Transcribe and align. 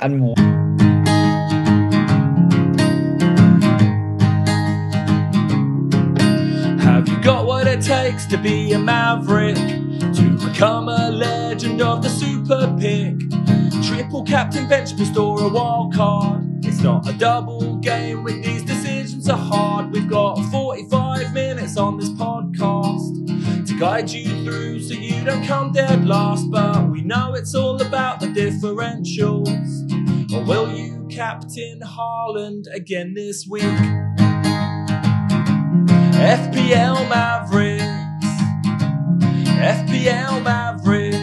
and 0.00 0.38
Have 6.80 7.08
you 7.08 7.20
got 7.20 7.46
what 7.46 7.66
it 7.66 7.80
takes 7.82 8.26
to 8.26 8.38
be 8.38 8.72
a 8.72 8.78
maverick? 8.78 9.56
To 9.56 10.38
become 10.38 10.88
a 10.88 11.10
legend 11.10 11.82
of 11.82 12.02
the 12.02 12.08
super 12.08 12.76
pick? 12.78 13.18
Triple 13.82 14.22
captain, 14.22 14.68
bench 14.68 14.96
boost, 14.96 15.16
or 15.16 15.42
a 15.42 15.48
wild 15.48 15.94
card? 15.94 16.64
It's 16.64 16.80
not 16.80 17.08
a 17.08 17.12
double 17.14 17.78
game 17.78 18.22
when 18.22 18.40
these 18.40 18.62
decisions 18.62 19.28
are 19.28 19.36
hard. 19.36 19.90
We've 19.90 20.08
got 20.08 20.36
45 20.50 21.32
minutes 21.32 21.76
on 21.76 21.98
this 21.98 22.10
podcast 22.10 22.31
guide 23.82 24.08
you 24.10 24.44
through 24.44 24.78
so 24.80 24.94
you 24.94 25.24
don't 25.24 25.44
come 25.44 25.72
dead 25.72 26.06
last. 26.06 26.48
But 26.52 26.88
we 26.88 27.02
know 27.02 27.34
it's 27.34 27.52
all 27.52 27.82
about 27.82 28.20
the 28.20 28.28
differentials. 28.28 29.48
Or 30.32 30.44
will 30.44 30.72
you 30.72 31.04
captain 31.10 31.80
Haaland 31.80 32.72
again 32.72 33.14
this 33.14 33.44
week? 33.44 33.64
FPL 36.14 37.08
Mavericks. 37.08 37.82
FPL 39.48 40.44
Mavericks. 40.44 41.18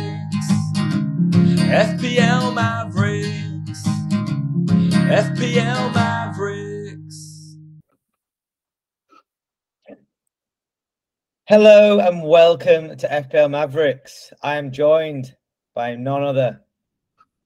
FPL 1.64 2.54
Mavericks. 2.54 3.84
FPL 5.08 5.94
Mavericks. 5.94 6.09
Hello 11.50 11.98
and 11.98 12.22
welcome 12.22 12.96
to 12.96 13.08
FPL 13.08 13.50
Mavericks. 13.50 14.32
I 14.44 14.58
am 14.58 14.72
joined 14.72 15.36
by 15.74 15.96
none 15.96 16.22
other 16.22 16.62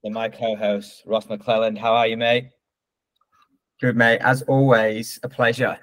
than 0.03 0.11
my 0.11 0.27
co-host 0.27 1.03
Ross 1.05 1.27
McClelland. 1.27 1.77
How 1.77 1.93
are 1.93 2.07
you, 2.07 2.17
mate? 2.17 2.49
Good, 3.79 3.95
mate. 3.95 4.19
As 4.19 4.41
always, 4.41 5.21
a 5.23 5.29
pleasure. 5.29 5.79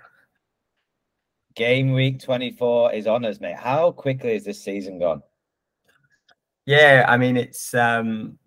Game 1.54 1.92
week 1.92 2.20
24 2.20 2.92
is 2.92 3.06
on 3.06 3.24
us, 3.24 3.40
mate. 3.40 3.56
How 3.56 3.90
quickly 3.90 4.34
is 4.34 4.44
this 4.44 4.62
season 4.62 4.98
gone? 4.98 5.22
Yeah, 6.66 7.06
I 7.08 7.16
mean, 7.16 7.38
it's 7.38 7.72
um, 7.72 8.38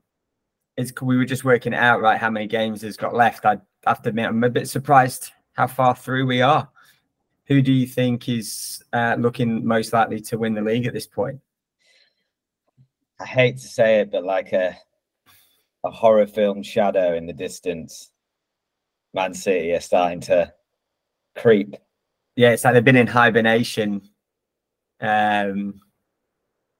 it's 0.78 0.94
we 1.02 1.18
were 1.18 1.26
just 1.26 1.46
working 1.46 1.74
out, 1.74 2.00
right? 2.00 2.20
How 2.20 2.30
many 2.30 2.46
games 2.46 2.84
has 2.84 2.96
got 2.96 3.16
left? 3.16 3.44
I 3.44 3.58
have 3.88 4.04
to 4.04 4.10
admit, 4.10 4.28
I'm 4.28 4.44
a 4.44 4.52
bit 4.52 4.70
surprised 4.70 5.32
how 5.54 5.66
far 5.66 5.96
through 5.96 6.28
we 6.28 6.44
are. 6.44 6.70
Who 7.48 7.62
do 7.62 7.74
you 7.74 7.88
think 7.88 8.30
is 8.30 8.84
uh, 8.94 9.16
looking 9.20 9.66
most 9.66 9.92
likely 9.94 10.22
to 10.22 10.38
win 10.38 10.54
the 10.54 10.62
league 10.62 10.88
at 10.88 10.94
this 10.94 11.08
point? 11.08 11.40
I 13.20 13.26
hate 13.26 13.58
to 13.58 13.68
say 13.68 14.00
it, 14.00 14.12
but 14.12 14.24
like 14.24 14.54
a 14.54 14.78
a 15.84 15.92
horror 15.92 16.28
film 16.28 16.64
shadow 16.64 17.16
in 17.16 17.26
the 17.26 17.34
distance, 17.34 18.12
Man 19.14 19.34
City 19.34 19.74
are 19.74 19.82
starting 19.82 20.22
to 20.22 20.54
creep. 21.36 21.76
Yeah, 22.36 22.52
it's 22.52 22.64
like 22.64 22.74
they've 22.74 22.84
been 22.84 22.96
in 22.96 23.08
hibernation. 23.08 24.02
Um, 25.02 25.82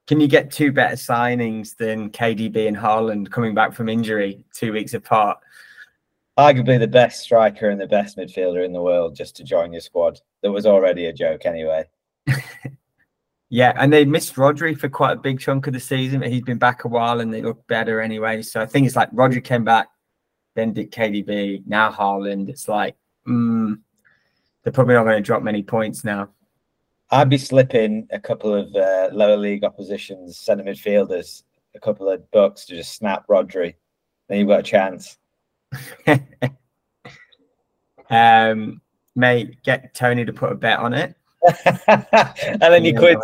can 0.08 0.20
you 0.20 0.28
get 0.28 0.52
two 0.52 0.72
better 0.72 0.96
signings 0.96 1.76
than 1.76 2.10
KDB 2.10 2.68
and 2.68 2.78
Haaland 2.78 3.30
coming 3.32 3.54
back 3.54 3.74
from 3.74 3.90
injury 3.90 4.44
two 4.54 4.74
weeks 4.74 4.94
apart? 4.94 5.38
Arguably 6.38 6.80
the 6.80 6.88
best 6.88 7.22
striker 7.22 7.70
and 7.70 7.80
the 7.80 7.88
best 7.88 8.18
midfielder 8.18 8.66
in 8.66 8.74
the 8.74 8.82
world 8.82 9.16
just 9.16 9.36
to 9.38 9.44
join 9.44 9.72
your 9.72 9.82
squad. 9.82 10.20
That 10.44 10.52
was 10.52 10.66
already 10.66 11.08
a 11.08 11.14
joke 11.14 11.46
anyway. 11.46 11.86
Yeah, 13.54 13.74
and 13.76 13.94
they 13.94 14.04
missed 14.04 14.34
Rodri 14.34 14.76
for 14.76 14.90
quite 14.90 15.12
a 15.12 15.22
big 15.22 15.40
chunk 15.40 15.68
of 15.68 15.74
the 15.74 15.80
season, 15.80 16.22
but 16.22 16.32
he's 16.32 16.42
been 16.42 16.58
back 16.58 16.86
a 16.86 16.88
while 16.88 17.20
and 17.20 17.32
they 17.32 17.44
look 17.44 17.68
better 17.68 18.02
anyway. 18.02 18.42
So 18.42 18.60
I 18.60 18.66
think 18.66 18.88
it's 18.88 18.96
like 18.96 19.12
Rodri 19.12 19.44
came 19.44 19.64
back, 19.64 19.90
then 20.56 20.74
did 20.74 20.92
KDB, 20.92 21.62
now 21.68 21.92
Haaland. 21.92 22.50
It's 22.50 22.68
like, 22.68 22.96
mm, 23.28 23.78
they're 24.64 24.74
probably 24.74 24.96
not 24.96 25.04
going 25.04 25.18
to 25.18 25.22
drop 25.22 25.44
many 25.44 25.62
points 25.62 26.04
now. 26.04 26.30
I'd 27.12 27.30
be 27.30 27.38
slipping 27.38 28.08
a 28.10 28.20
couple 28.20 28.56
of 28.56 28.76
uh, 28.76 29.10
lower 29.14 29.38
league 29.38 29.64
oppositions, 29.64 30.40
centre 30.40 30.64
midfielders, 30.64 31.44
a 31.76 31.80
couple 31.80 32.10
of 32.10 32.32
bucks 32.32 32.66
to 32.66 32.76
just 32.76 32.96
snap 32.96 33.28
Rodri. 33.28 33.76
Then 34.30 34.40
you've 34.40 34.48
got 34.48 34.62
a 34.62 34.64
chance. 34.64 35.20
um, 38.10 38.82
mate, 39.16 39.62
get 39.64 39.94
Toney 39.94 40.26
to 40.26 40.34
put 40.34 40.52
a 40.52 40.56
bet 40.56 40.80
on 40.80 40.94
it. 40.94 41.16
and 41.66 42.60
then 42.62 42.86
you 42.86 42.98
quit 42.98 43.18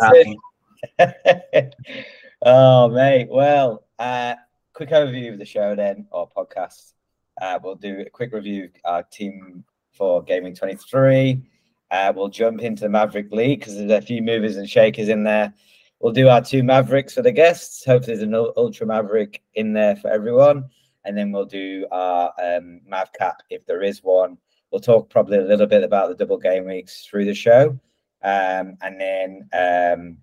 it. 0.98 1.74
oh, 2.42 2.88
mate. 2.88 3.28
Well, 3.30 3.84
uh, 3.98 4.34
quick 4.72 4.90
overview 4.90 5.32
of 5.32 5.38
the 5.38 5.44
show 5.44 5.74
then, 5.74 6.06
or 6.10 6.28
podcast. 6.28 6.92
Uh, 7.40 7.58
we'll 7.62 7.74
do 7.74 8.00
a 8.00 8.10
quick 8.10 8.32
review 8.32 8.64
of 8.64 8.70
our 8.84 9.02
team 9.04 9.64
for 9.92 10.22
Gaming 10.22 10.54
23. 10.54 11.42
Uh, 11.90 12.12
we'll 12.14 12.28
jump 12.28 12.60
into 12.60 12.82
the 12.82 12.88
Maverick 12.88 13.32
League 13.32 13.60
because 13.60 13.76
there's 13.76 13.90
a 13.90 14.00
few 14.00 14.22
movers 14.22 14.56
and 14.56 14.68
shakers 14.68 15.08
in 15.08 15.24
there. 15.24 15.52
We'll 16.00 16.12
do 16.12 16.28
our 16.28 16.40
two 16.40 16.62
Mavericks 16.62 17.14
for 17.14 17.22
the 17.22 17.32
guests. 17.32 17.84
Hopefully, 17.84 18.16
there's 18.16 18.26
an 18.26 18.34
Ultra 18.34 18.86
Maverick 18.86 19.42
in 19.54 19.72
there 19.72 19.96
for 19.96 20.08
everyone. 20.08 20.70
And 21.04 21.16
then 21.16 21.32
we'll 21.32 21.46
do 21.46 21.86
our 21.90 22.32
um, 22.42 22.80
Mav 22.86 23.12
Cap 23.12 23.42
if 23.50 23.66
there 23.66 23.82
is 23.82 24.02
one. 24.02 24.38
We'll 24.70 24.80
talk 24.80 25.10
probably 25.10 25.38
a 25.38 25.42
little 25.42 25.66
bit 25.66 25.82
about 25.82 26.08
the 26.08 26.14
double 26.14 26.38
game 26.38 26.66
weeks 26.66 27.06
through 27.06 27.24
the 27.24 27.34
show. 27.34 27.78
Um, 28.22 28.76
and 28.82 29.00
then, 29.00 29.48
um, 29.52 30.18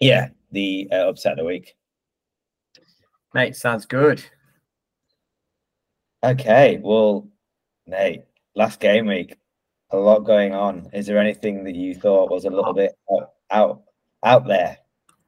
yeah, 0.00 0.28
the 0.52 0.88
uh, 0.92 1.08
upset 1.08 1.32
of 1.32 1.38
the 1.38 1.44
week. 1.44 1.76
Mate, 3.32 3.56
sounds 3.56 3.86
good. 3.86 4.24
Okay, 6.24 6.80
well, 6.82 7.28
Nate, 7.86 8.22
last 8.54 8.80
game 8.80 9.06
week, 9.06 9.36
a 9.90 9.96
lot 9.96 10.20
going 10.20 10.54
on. 10.54 10.88
Is 10.92 11.06
there 11.06 11.18
anything 11.18 11.64
that 11.64 11.74
you 11.74 11.94
thought 11.94 12.30
was 12.30 12.44
a 12.44 12.50
little 12.50 12.72
bit 12.72 12.96
out 13.12 13.30
out, 13.50 13.82
out 14.24 14.46
there 14.46 14.78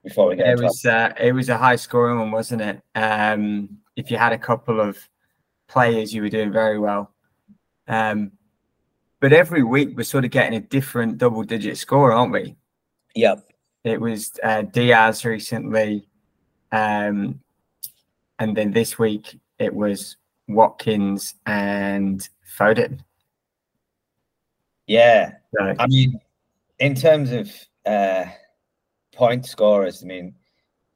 before 0.03 0.29
we 0.29 0.37
get 0.37 0.49
It 0.49 0.61
was 0.61 0.85
uh, 0.85 1.13
it 1.21 1.33
was 1.33 1.49
a 1.49 1.57
high 1.57 1.77
scoring 1.77 2.19
one, 2.19 2.31
wasn't 2.31 2.63
it? 2.63 2.83
Um, 2.95 3.79
if 3.97 4.11
you 4.11 4.17
had 4.17 4.33
a 4.33 4.39
couple 4.39 4.81
of 4.81 4.99
players, 5.69 6.13
you 6.13 6.23
were 6.23 6.29
doing 6.29 6.53
very 6.53 6.79
well. 6.79 7.15
Um, 7.89 8.33
but 9.21 9.33
every 9.33 9.63
week 9.63 9.97
we're 9.97 10.05
sort 10.05 10.25
of 10.25 10.31
getting 10.31 10.57
a 10.57 10.61
different 10.61 11.19
double 11.19 11.43
digit 11.43 11.77
score, 11.77 12.13
aren't 12.13 12.33
we? 12.33 12.55
Yep. 13.15 13.45
It 13.85 14.01
was 14.01 14.33
uh, 14.43 14.63
Diaz 14.63 15.25
recently, 15.25 16.09
um, 16.71 17.41
and 18.39 18.57
then 18.57 18.71
this 18.71 18.99
week 18.99 19.39
it 19.59 19.75
was 19.75 20.17
Watkins 20.47 21.35
and 21.47 22.29
Foden. 22.59 23.01
Yeah. 24.87 25.33
So, 25.57 25.75
I 25.79 25.87
mean, 25.87 26.21
in 26.79 26.95
terms 26.95 27.33
of 27.33 27.51
uh, 27.87 28.27
point 29.13 29.47
scorers, 29.47 30.03
I 30.03 30.07
mean, 30.07 30.35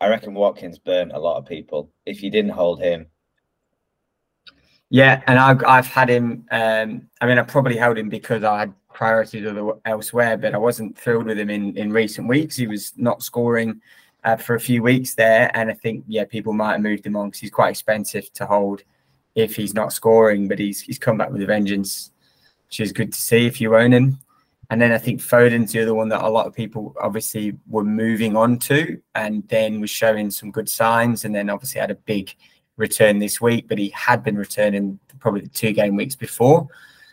I 0.00 0.08
reckon 0.08 0.34
Watkins 0.34 0.78
burnt 0.78 1.12
a 1.12 1.18
lot 1.18 1.38
of 1.38 1.46
people. 1.46 1.90
If 2.06 2.22
you 2.22 2.30
didn't 2.30 2.50
hold 2.50 2.80
him, 2.80 3.06
Yeah, 4.92 5.22
and 5.26 5.38
I've 5.38 5.64
I've 5.64 5.86
had 5.86 6.10
him. 6.10 6.44
Um, 6.50 7.08
I 7.22 7.26
mean, 7.26 7.38
I 7.38 7.42
probably 7.44 7.78
held 7.78 7.96
him 7.96 8.10
because 8.10 8.44
I 8.44 8.58
had 8.58 8.74
priorities 8.92 9.46
other 9.46 9.72
elsewhere, 9.86 10.36
but 10.36 10.52
I 10.54 10.58
wasn't 10.58 10.98
thrilled 10.98 11.24
with 11.24 11.38
him 11.38 11.48
in 11.48 11.74
in 11.78 11.90
recent 11.94 12.28
weeks. 12.28 12.56
He 12.56 12.66
was 12.66 12.92
not 12.98 13.22
scoring 13.22 13.80
uh, 14.22 14.36
for 14.36 14.54
a 14.54 14.60
few 14.60 14.82
weeks 14.82 15.14
there, 15.14 15.50
and 15.54 15.70
I 15.70 15.72
think 15.72 16.04
yeah, 16.06 16.26
people 16.26 16.52
might 16.52 16.72
have 16.72 16.82
moved 16.82 17.06
him 17.06 17.16
on 17.16 17.28
because 17.28 17.40
he's 17.40 17.50
quite 17.50 17.70
expensive 17.70 18.30
to 18.34 18.44
hold 18.44 18.82
if 19.34 19.56
he's 19.56 19.72
not 19.72 19.94
scoring. 19.94 20.46
But 20.46 20.58
he's 20.58 20.82
he's 20.82 20.98
come 20.98 21.16
back 21.16 21.30
with 21.30 21.40
a 21.40 21.46
vengeance, 21.46 22.10
which 22.66 22.80
is 22.80 22.92
good 22.92 23.14
to 23.14 23.18
see 23.18 23.46
if 23.46 23.62
you 23.62 23.74
own 23.74 23.94
him. 23.94 24.18
And 24.68 24.78
then 24.78 24.92
I 24.92 24.98
think 24.98 25.22
Foden's 25.22 25.72
the 25.72 25.80
other 25.80 25.94
one 25.94 26.10
that 26.10 26.22
a 26.22 26.28
lot 26.28 26.46
of 26.46 26.52
people 26.52 26.94
obviously 27.00 27.56
were 27.66 27.82
moving 27.82 28.36
on 28.36 28.58
to, 28.68 29.00
and 29.14 29.48
then 29.48 29.80
was 29.80 29.88
showing 29.88 30.30
some 30.30 30.50
good 30.50 30.68
signs, 30.68 31.24
and 31.24 31.34
then 31.34 31.48
obviously 31.48 31.80
had 31.80 31.90
a 31.90 31.94
big 31.94 32.34
return 32.76 33.18
this 33.18 33.40
week, 33.40 33.68
but 33.68 33.78
he 33.78 33.88
had 33.90 34.22
been 34.24 34.36
returning 34.36 34.98
probably 35.20 35.42
the 35.42 35.48
two 35.48 35.72
game 35.72 35.96
weeks 35.96 36.14
before. 36.16 36.66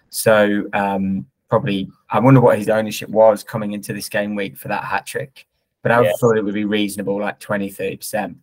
So 0.10 0.66
um, 0.74 1.26
probably, 1.50 1.90
I 2.10 2.20
wonder 2.20 2.42
what 2.42 2.58
his 2.58 2.70
ownership 2.70 3.10
was 3.10 3.44
coming 3.44 3.74
into 3.74 3.94
this 3.94 4.10
game 4.10 4.36
week 4.36 4.58
for 4.58 4.68
that 4.70 4.84
hat 4.84 5.06
trick. 5.06 5.46
But 5.82 5.92
I 5.92 6.02
Yeah. 6.04 6.12
thought 6.20 6.38
it 6.38 6.44
would 6.44 6.54
be 6.54 6.66
reasonable, 6.66 7.20
like 7.20 7.40
20, 7.40 7.70
30%. 7.70 8.36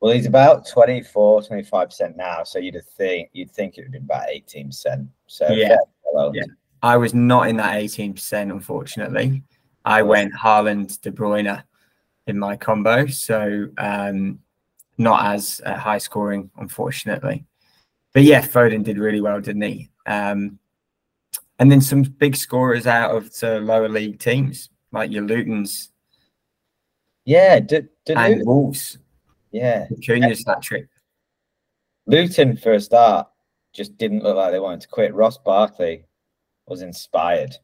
well, 0.00 0.12
he's 0.12 0.26
about 0.26 0.64
24, 0.68 1.42
25 1.42 1.88
percent 1.88 2.16
now. 2.16 2.44
So 2.44 2.60
you'd 2.60 2.80
think 2.96 3.30
you'd 3.32 3.50
think 3.50 3.78
it 3.78 3.82
would 3.82 3.90
be 3.92 3.98
about 3.98 4.28
eighteen 4.28 4.68
percent. 4.68 5.08
So 5.26 5.48
Yeah. 5.48 5.76
well, 6.12 6.30
Yeah. 6.34 6.44
I 6.84 6.96
was 6.96 7.12
not 7.14 7.48
in 7.48 7.56
that 7.56 7.74
18%, 7.74 8.52
unfortunately. 8.52 9.42
I 9.84 10.02
went 10.02 10.32
Haaland, 10.34 11.00
De 11.00 11.10
Bruyne 11.10 11.64
in 12.28 12.38
my 12.38 12.56
combo. 12.56 13.06
So 13.06 13.66
um, 13.78 14.38
not 14.98 15.24
as 15.34 15.60
uh, 15.64 15.76
high 15.76 15.98
scoring, 15.98 16.50
unfortunately. 16.58 17.44
But 18.12 18.24
yeah, 18.24 18.40
Foden 18.42 18.82
did 18.84 18.98
really 18.98 19.20
well, 19.20 19.40
didn't 19.40 19.62
he? 19.62 19.88
Um, 20.06 20.58
and 21.58 21.70
then 21.70 21.80
some 21.80 22.02
big 22.02 22.36
scorers 22.36 22.86
out 22.86 23.14
of 23.14 23.32
the 23.38 23.60
lower 23.60 23.88
league 23.88 24.18
teams, 24.18 24.70
like 24.92 25.10
your 25.10 25.22
Lutons 25.24 25.90
Yeah, 27.24 27.60
did, 27.60 27.88
did 28.04 28.16
and 28.16 28.32
Luton- 28.34 28.46
Wolves. 28.46 28.98
yeah. 29.52 29.86
Cunha's 30.06 30.44
that 30.44 30.62
trick. 30.62 30.88
Luton, 32.06 32.56
for 32.56 32.72
a 32.72 32.80
start, 32.80 33.28
just 33.74 33.98
didn't 33.98 34.22
look 34.22 34.36
like 34.36 34.50
they 34.52 34.60
wanted 34.60 34.80
to 34.82 34.88
quit. 34.88 35.14
Ross 35.14 35.36
Barkley 35.36 36.04
was 36.66 36.80
inspired. 36.82 37.54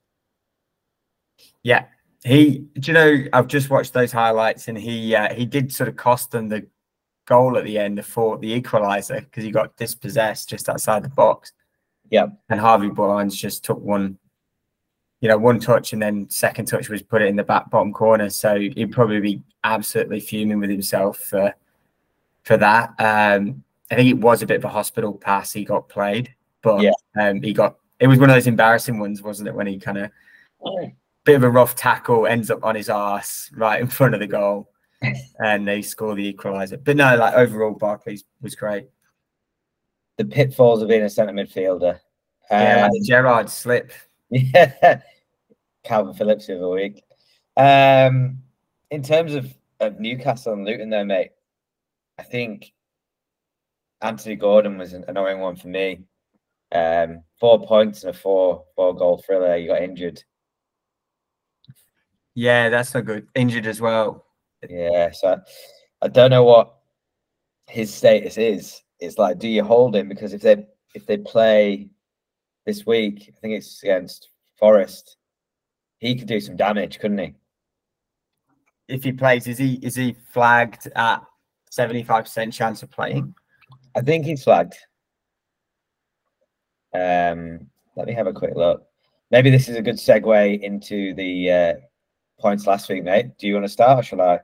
Yeah, 1.63 1.87
he. 2.25 2.67
Do 2.79 2.91
you 2.91 2.93
know? 2.93 3.25
I've 3.33 3.47
just 3.47 3.71
watched 3.71 3.95
those 3.95 4.13
highlights, 4.13 4.69
and 4.69 4.77
he 4.77 5.15
uh, 5.17 5.33
he 5.35 5.47
did 5.47 5.73
sort 5.73 5.89
of 5.89 5.97
cost 5.97 6.31
them 6.31 6.49
the 6.49 6.67
goal 7.27 7.57
at 7.57 7.65
the 7.65 7.79
end, 7.79 7.99
the 7.99 8.03
for 8.03 8.39
the 8.39 8.61
equaliser, 8.61 9.21
because 9.21 9.45
he 9.45 9.51
got 9.51 9.77
dispossessed 9.77 10.49
just 10.49 10.69
outside 10.69 11.03
the 11.03 11.09
box. 11.09 11.53
Yeah, 12.11 12.27
and 12.49 12.61
Harvey 12.61 12.89
Barnes 12.91 13.37
just 13.37 13.65
took 13.65 13.81
one, 13.81 14.19
you 15.21 15.29
know, 15.29 15.39
one 15.39 15.59
touch, 15.59 15.93
and 15.93 16.03
then 16.03 16.29
second 16.31 16.67
touch 16.67 16.89
was 16.89 17.03
put 17.03 17.23
it 17.23 17.29
in 17.29 17.37
the 17.37 17.43
back 17.43 17.71
bottom 17.71 17.93
corner. 17.93 18.31
So 18.31 18.59
he'd 18.59 18.93
probably 18.93 19.21
be 19.21 19.43
absolutely 19.65 20.21
fuming 20.21 20.59
with 20.61 20.71
himself 20.71 21.19
for 21.19 21.55
for 22.43 22.57
that. 22.59 22.91
Um, 22.99 23.65
I 23.91 23.97
think 23.97 24.11
it 24.11 24.19
was 24.19 24.43
a 24.43 24.47
bit 24.47 24.59
of 24.59 24.65
a 24.65 24.69
hospital 24.69 25.15
pass 25.15 25.53
he 25.53 25.65
got 25.65 25.89
played, 25.89 26.35
but 26.63 26.83
Yeah. 26.83 26.93
um, 27.19 27.43
he 27.43 27.53
got 27.53 27.77
it 28.01 28.07
was 28.07 28.19
one 28.19 28.29
of 28.29 28.37
those 28.37 28.47
embarrassing 28.47 28.99
ones, 28.99 29.23
wasn't 29.23 29.49
it? 29.49 29.55
When 29.55 29.67
he 29.67 29.79
kind 29.79 29.99
of 29.99 30.11
bit 31.25 31.37
of 31.37 31.43
a 31.43 31.51
rough 31.51 31.75
tackle 31.75 32.27
ends 32.27 32.51
up 32.51 32.63
on 32.65 32.75
his 32.75 32.91
ass 32.91 33.51
right 33.55 33.81
in 33.81 33.87
front 33.87 34.13
of 34.15 34.21
the 34.21 34.27
goal, 34.27 34.71
and 35.41 35.67
they 35.67 35.83
score 35.83 36.15
the 36.15 36.33
equaliser. 36.33 36.83
But 36.83 36.97
no, 36.97 37.17
like 37.17 37.35
overall, 37.35 37.75
Barkley's 37.75 38.25
was 38.41 38.55
great. 38.55 38.89
the 40.17 40.25
pitfalls 40.25 40.83
of 40.83 40.89
being 40.89 41.03
a 41.03 41.11
centre 41.11 41.33
midfielder. 41.33 41.99
Yeah, 42.51 42.85
Um, 42.87 42.91
like 42.93 43.03
Gerrard 43.03 43.49
slip. 43.51 43.93
Yeah, 44.31 45.01
Kalvin 45.85 46.17
Phillips 46.17 46.49
of 46.49 46.59
the 46.59 46.65
other 46.67 46.75
week. 46.75 47.05
Um, 47.57 48.39
in 48.91 49.03
terms 49.03 49.35
of, 49.35 49.53
of 49.81 50.01
Newcastle 50.01 50.53
and 50.53 50.65
Luton, 50.65 50.91
though, 50.91 51.05
mate, 51.05 51.31
I 52.19 52.23
think 52.23 52.73
Anthony 54.03 54.37
Gordon 54.37 54.79
was 54.79 54.93
an 54.93 55.05
annoying 55.09 55.41
one 55.41 55.57
for 55.57 55.69
me. 55.69 56.05
Um, 56.73 57.23
four 57.39 57.65
points 57.67 58.03
and 58.03 58.15
a 58.15 58.19
four 58.19 58.65
four 58.75 58.95
goal 58.95 59.23
thriller. 59.25 59.57
You 59.57 59.69
got 59.69 59.83
injured. 59.83 60.23
Yeah, 62.35 62.69
that's 62.69 62.95
not 62.95 63.05
good. 63.05 63.29
Injured 63.35 63.67
as 63.67 63.81
well. 63.81 64.24
Yeah, 64.69 65.11
so 65.13 65.41
I 66.03 66.09
don't 66.09 66.31
know 66.31 66.45
what 66.45 66.75
his 67.69 67.93
status 67.93 68.39
is. 68.39 68.83
It's 69.01 69.19
like, 69.19 69.39
do 69.39 69.49
you 69.49 69.65
hold 69.65 69.97
him 69.97 70.09
because 70.09 70.33
if 70.33 70.43
they 70.43 70.67
if 70.95 71.07
they 71.07 71.19
play 71.19 71.89
this 72.67 72.87
week, 72.87 73.33
I 73.37 73.41
think 73.41 73.55
it's 73.55 73.83
against 73.83 74.31
Forest, 74.59 75.17
he 75.99 76.15
could 76.15 76.29
do 76.29 76.41
some 76.41 76.57
damage, 76.57 76.99
couldn't 76.99 77.19
he? 77.19 77.35
If 78.89 79.03
he 79.03 79.13
plays, 79.13 79.47
is 79.47 79.59
he 79.59 79.75
is 79.83 79.97
he 79.97 80.17
flagged 80.33 80.89
at 80.95 81.23
seventy 81.71 82.03
five 82.03 82.25
percent 82.25 82.53
chance 82.53 82.83
of 82.83 82.91
playing? 82.91 83.35
I 83.95 84.01
think 84.01 84.25
he's 84.25 84.45
flagged. 84.45 84.75
Um, 86.95 87.67
let 87.97 88.07
me 88.07 88.13
have 88.13 88.27
a 88.27 88.33
quick 88.33 88.55
look. 88.55 88.87
Maybe 89.31 89.51
this 89.51 89.69
is 89.69 89.77
a 89.77 89.83
good 89.83 89.97
segue 89.97 90.61
into 90.61 91.15
the 91.15 91.51
uh, 91.51 91.75
points 92.39 92.67
last 92.67 92.89
week, 92.89 93.05
mate. 93.05 93.37
Do 93.39 93.47
you 93.47 93.55
want 93.55 93.65
to 93.65 93.73
start 93.73 93.99
or 93.99 94.03
shall 94.03 94.21
I? 94.21 94.41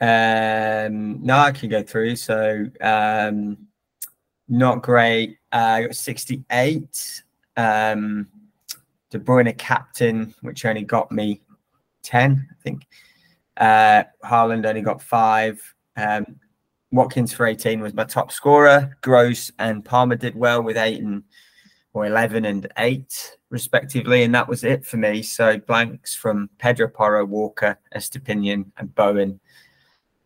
Um, 0.00 1.24
no, 1.24 1.36
I 1.36 1.52
can 1.52 1.68
go 1.68 1.82
through. 1.82 2.16
So, 2.16 2.66
um, 2.80 3.58
not 4.48 4.82
great. 4.82 5.38
Uh, 5.52 5.56
I 5.56 5.82
got 5.82 5.96
68. 5.96 7.22
Um, 7.56 8.28
De 9.10 9.18
Bruyne 9.18 9.56
captain, 9.58 10.34
which 10.40 10.64
only 10.64 10.82
got 10.82 11.12
me 11.12 11.42
10, 12.02 12.48
I 12.50 12.54
think. 12.62 12.86
Uh, 13.56 14.04
Haaland 14.24 14.66
only 14.66 14.82
got 14.82 15.02
five. 15.02 15.60
Um, 15.96 16.36
Watkins 16.90 17.32
for 17.32 17.46
18 17.46 17.80
was 17.80 17.94
my 17.94 18.04
top 18.04 18.32
scorer. 18.32 18.96
Gross 19.02 19.50
and 19.58 19.84
Palmer 19.84 20.16
did 20.16 20.34
well 20.34 20.62
with 20.62 20.76
eight 20.76 21.00
and 21.02 21.22
or 21.94 22.06
11 22.06 22.46
and 22.46 22.66
eight, 22.78 23.36
respectively. 23.50 24.22
And 24.22 24.34
that 24.34 24.48
was 24.48 24.64
it 24.64 24.84
for 24.84 24.96
me. 24.96 25.22
So 25.22 25.58
blanks 25.58 26.14
from 26.14 26.48
Pedro 26.58 26.88
Porro, 26.88 27.24
Walker, 27.24 27.78
Estupiñán, 27.94 28.66
and 28.78 28.94
Bowen 28.94 29.40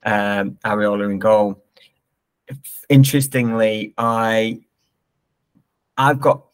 um, 0.06 0.56
Areola 0.64 1.10
in 1.10 1.18
goal. 1.18 1.62
Interestingly, 2.88 3.92
I 3.98 4.60
I've 5.98 6.20
got 6.20 6.46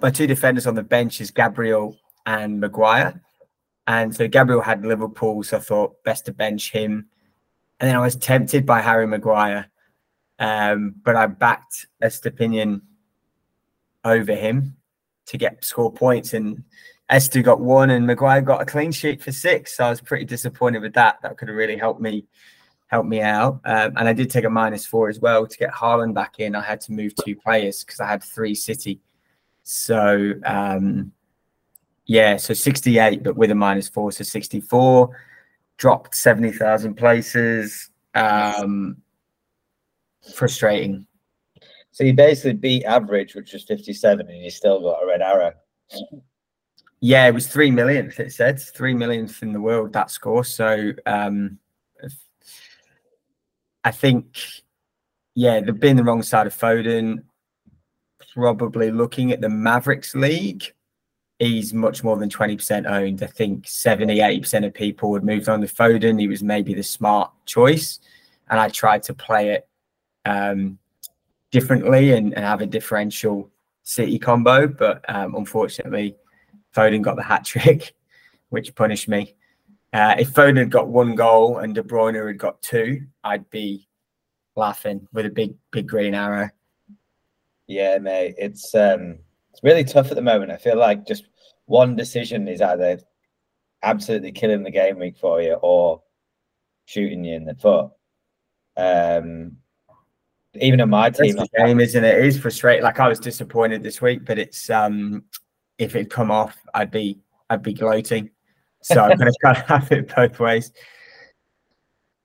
my 0.00 0.10
two 0.10 0.26
defenders 0.26 0.66
on 0.66 0.74
the 0.74 0.82
bench 0.82 1.20
is 1.20 1.30
Gabriel 1.30 1.96
and 2.26 2.60
Maguire, 2.60 3.20
and 3.86 4.14
so 4.14 4.28
Gabriel 4.28 4.60
had 4.60 4.84
Liverpool, 4.84 5.42
so 5.42 5.56
I 5.56 5.60
thought 5.60 6.04
best 6.04 6.26
to 6.26 6.32
bench 6.32 6.70
him. 6.70 7.06
And 7.80 7.88
then 7.88 7.96
I 7.96 8.00
was 8.00 8.16
tempted 8.16 8.66
by 8.66 8.82
Harry 8.82 9.06
Maguire, 9.06 9.70
um, 10.38 10.94
but 11.02 11.16
I 11.16 11.26
backed 11.26 11.86
Estupiñán 12.02 12.82
over 14.04 14.34
him 14.34 14.76
to 15.26 15.38
get 15.38 15.64
score 15.64 15.90
points, 15.90 16.34
and 16.34 16.62
Esther 17.08 17.40
got 17.40 17.60
one, 17.60 17.88
and 17.88 18.06
Maguire 18.06 18.42
got 18.42 18.60
a 18.60 18.66
clean 18.66 18.92
sheet 18.92 19.22
for 19.22 19.32
six. 19.32 19.78
So 19.78 19.84
I 19.84 19.90
was 19.90 20.02
pretty 20.02 20.26
disappointed 20.26 20.82
with 20.82 20.92
that. 20.94 21.16
That 21.22 21.38
could 21.38 21.48
have 21.48 21.56
really 21.56 21.78
helped 21.78 22.02
me 22.02 22.26
helped 22.90 23.08
me 23.08 23.20
out. 23.20 23.60
Um, 23.64 23.92
and 23.96 24.08
I 24.08 24.12
did 24.12 24.30
take 24.30 24.44
a 24.44 24.50
minus 24.50 24.84
four 24.84 25.08
as 25.08 25.20
well 25.20 25.46
to 25.46 25.58
get 25.58 25.70
Haaland 25.70 26.12
back 26.12 26.40
in. 26.40 26.56
I 26.56 26.60
had 26.60 26.80
to 26.82 26.92
move 26.92 27.14
two 27.24 27.36
players 27.36 27.84
because 27.84 28.00
I 28.00 28.06
had 28.06 28.22
three 28.22 28.54
City. 28.54 29.00
So 29.62 30.32
um, 30.44 31.12
yeah, 32.06 32.36
so 32.36 32.52
68, 32.52 33.22
but 33.22 33.36
with 33.36 33.52
a 33.52 33.54
minus 33.54 33.88
four, 33.88 34.10
so 34.10 34.24
64. 34.24 35.16
Dropped 35.76 36.14
70,000 36.14 36.94
places. 36.94 37.90
Um, 38.14 38.96
frustrating. 40.34 41.06
So 41.92 42.04
you 42.04 42.12
basically 42.12 42.54
beat 42.54 42.84
average, 42.84 43.34
which 43.34 43.52
was 43.52 43.62
57, 43.64 44.28
and 44.28 44.42
you 44.42 44.50
still 44.50 44.80
got 44.80 45.02
a 45.02 45.06
red 45.06 45.22
arrow. 45.22 45.52
Yeah, 47.00 47.26
it 47.28 47.34
was 47.34 47.46
three 47.46 47.70
millionth. 47.70 48.18
It 48.18 48.32
said 48.32 48.60
three 48.60 48.94
millionth 48.94 49.42
in 49.42 49.52
the 49.52 49.60
world 49.60 49.92
that 49.92 50.10
score. 50.10 50.44
So 50.44 50.92
um, 51.06 51.58
I 53.84 53.90
think, 53.90 54.38
yeah, 55.34 55.60
they've 55.60 55.78
been 55.78 55.96
the 55.96 56.04
wrong 56.04 56.22
side 56.22 56.46
of 56.46 56.54
Foden. 56.54 57.24
Probably 58.34 58.90
looking 58.90 59.32
at 59.32 59.40
the 59.40 59.48
Mavericks 59.48 60.14
League, 60.14 60.72
he's 61.38 61.72
much 61.72 62.04
more 62.04 62.16
than 62.16 62.28
20% 62.28 62.88
owned. 62.88 63.22
I 63.22 63.26
think 63.26 63.66
70, 63.66 64.18
80% 64.18 64.66
of 64.66 64.74
people 64.74 65.10
would 65.10 65.24
move 65.24 65.48
on 65.48 65.60
to 65.62 65.66
Foden. 65.66 66.20
He 66.20 66.28
was 66.28 66.42
maybe 66.42 66.74
the 66.74 66.82
smart 66.82 67.32
choice. 67.46 67.98
And 68.50 68.60
I 68.60 68.68
tried 68.68 69.02
to 69.04 69.14
play 69.14 69.50
it 69.50 69.68
um, 70.26 70.78
differently 71.50 72.12
and, 72.12 72.34
and 72.34 72.44
have 72.44 72.60
a 72.60 72.66
differential 72.66 73.50
City 73.82 74.18
combo. 74.18 74.68
But 74.68 75.04
um, 75.08 75.34
unfortunately, 75.34 76.14
Foden 76.76 77.02
got 77.02 77.16
the 77.16 77.22
hat 77.22 77.44
trick, 77.44 77.94
which 78.50 78.74
punished 78.74 79.08
me. 79.08 79.34
Uh, 79.92 80.14
if 80.18 80.30
Foden 80.30 80.58
had 80.58 80.70
got 80.70 80.88
one 80.88 81.14
goal 81.14 81.58
and 81.58 81.74
De 81.74 81.82
Bruyne 81.82 82.26
had 82.26 82.38
got 82.38 82.62
two, 82.62 83.06
I'd 83.24 83.48
be 83.50 83.88
laughing 84.54 85.08
with 85.12 85.26
a 85.26 85.30
big, 85.30 85.54
big 85.72 85.88
green 85.88 86.14
arrow. 86.14 86.48
Yeah, 87.66 87.98
mate, 87.98 88.34
it's 88.38 88.74
um, 88.74 89.18
it's 89.52 89.62
really 89.62 89.84
tough 89.84 90.10
at 90.10 90.16
the 90.16 90.22
moment. 90.22 90.52
I 90.52 90.56
feel 90.56 90.76
like 90.76 91.06
just 91.06 91.26
one 91.66 91.96
decision 91.96 92.46
is 92.48 92.60
either 92.60 93.00
absolutely 93.82 94.32
killing 94.32 94.62
the 94.62 94.70
game 94.70 94.98
week 94.98 95.16
for 95.16 95.40
you 95.40 95.54
or 95.54 96.02
shooting 96.84 97.24
you 97.24 97.36
in 97.36 97.44
the 97.44 97.54
foot. 97.54 97.90
Um, 98.76 99.56
even 100.54 100.80
on 100.80 100.90
my 100.90 101.10
team, 101.10 101.36
the 101.36 101.48
game, 101.56 101.80
isn't 101.80 102.04
it? 102.04 102.18
It 102.18 102.24
is 102.24 102.38
frustrating. 102.38 102.82
Like 102.82 102.98
I 102.98 103.08
was 103.08 103.20
disappointed 103.20 103.82
this 103.82 104.02
week, 104.02 104.24
but 104.24 104.38
it's 104.38 104.68
um, 104.68 105.24
if 105.78 105.94
it 105.94 106.10
come 106.10 106.30
off, 106.30 106.56
I'd 106.74 106.90
be, 106.90 107.20
I'd 107.48 107.62
be 107.62 107.72
gloating. 107.72 108.30
So 108.82 109.00
I'm 109.00 109.18
gonna 109.18 109.32
kind 109.42 109.56
of 109.56 109.64
have 109.64 109.92
it 109.92 110.14
both 110.14 110.40
ways. 110.40 110.72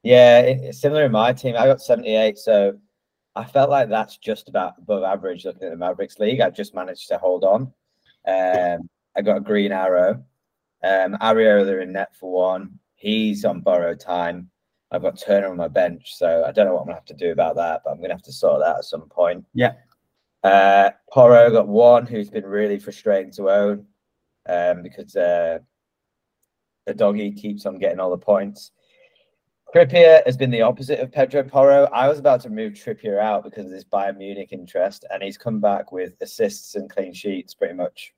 Yeah, 0.04 0.40
it's 0.42 0.82
similar 0.82 1.06
in 1.06 1.12
my 1.12 1.34
team. 1.34 1.56
I 1.58 1.66
got 1.66 1.82
78, 1.82 2.38
so 2.38 2.78
I 3.36 3.44
felt 3.44 3.70
like 3.70 3.90
that's 3.90 4.18
just 4.18 4.48
about 4.48 4.76
above 4.78 5.04
average 5.04 5.46
looking 5.46 5.64
at 5.64 5.72
the 5.72 5.78
Mavericks 5.78 6.20
League. 6.20 6.42
I 6.42 6.50
just 6.50 6.76
managed 6.76 7.08
to 7.08 7.18
hold 7.18 7.44
on. 7.44 7.74
Um, 8.28 8.90
I 9.16 9.22
got 9.24 9.38
a 9.38 9.42
green 9.42 9.72
arrow. 9.72 10.24
Um, 10.84 11.18
Areola 11.22 11.82
in 11.82 11.94
net 11.94 12.16
for 12.16 12.32
one. 12.32 12.80
He's 12.96 13.44
on 13.46 13.62
borrowed 13.62 14.00
time. 14.00 14.50
I've 14.92 15.02
got 15.02 15.20
Turner 15.20 15.48
on 15.48 15.58
my 15.58 15.68
bench, 15.68 16.16
so 16.16 16.44
I 16.46 16.52
don't 16.52 16.68
know 16.68 16.74
what 16.74 16.82
I'm 16.82 16.88
gonna 16.88 16.98
have 16.98 17.06
to 17.06 17.14
do 17.16 17.32
about 17.32 17.56
that, 17.56 17.82
but 17.84 17.92
I'm 17.92 18.00
gonna 18.00 18.14
have 18.14 18.22
to 18.24 18.32
sort 18.32 18.62
that 18.62 18.78
at 18.78 18.86
some 18.86 19.10
point. 19.10 19.44
Yeah. 19.54 19.74
Uh, 20.44 20.92
Porro 21.12 21.50
got 21.50 21.68
one, 21.68 22.06
who's 22.06 22.30
been 22.30 22.46
really 22.46 22.78
frustrating 22.78 23.32
to 23.34 23.50
own, 23.50 23.88
um, 24.48 24.84
because 24.84 25.16
uh, 25.16 25.58
Udogie 26.88 27.36
keeps 27.36 27.66
on 27.66 27.80
getting 27.80 28.00
all 28.00 28.12
the 28.12 28.18
points. 28.18 28.72
Trippier 29.74 30.26
has 30.26 30.38
been 30.38 30.52
the 30.52 30.62
opposite 30.62 31.00
of 31.00 31.12
Pedro 31.12 31.44
Porro. 31.44 31.86
I 31.92 32.08
was 32.08 32.18
about 32.18 32.40
to 32.42 32.50
move 32.50 32.74
Trippier 32.74 33.20
out 33.20 33.44
because 33.44 33.66
of 33.66 33.72
this 33.72 33.84
Bayern 33.84 34.18
Munich 34.18 34.50
interest, 34.52 35.04
and 35.12 35.22
he's 35.22 35.38
come 35.38 35.60
back 35.60 35.92
with 35.92 36.14
assists 36.22 36.76
and 36.76 36.90
clean 36.90 37.14
sheets 37.14 37.54
pretty 37.54 37.74
much. 37.74 38.14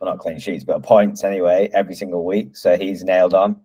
Well, 0.00 0.10
not 0.10 0.20
clean 0.20 0.38
sheets, 0.38 0.64
but 0.64 0.82
points 0.82 1.24
anyway, 1.24 1.68
every 1.74 1.94
single 1.94 2.24
week. 2.24 2.56
So 2.56 2.76
he's 2.76 3.04
nailed 3.04 3.34
on. 3.34 3.60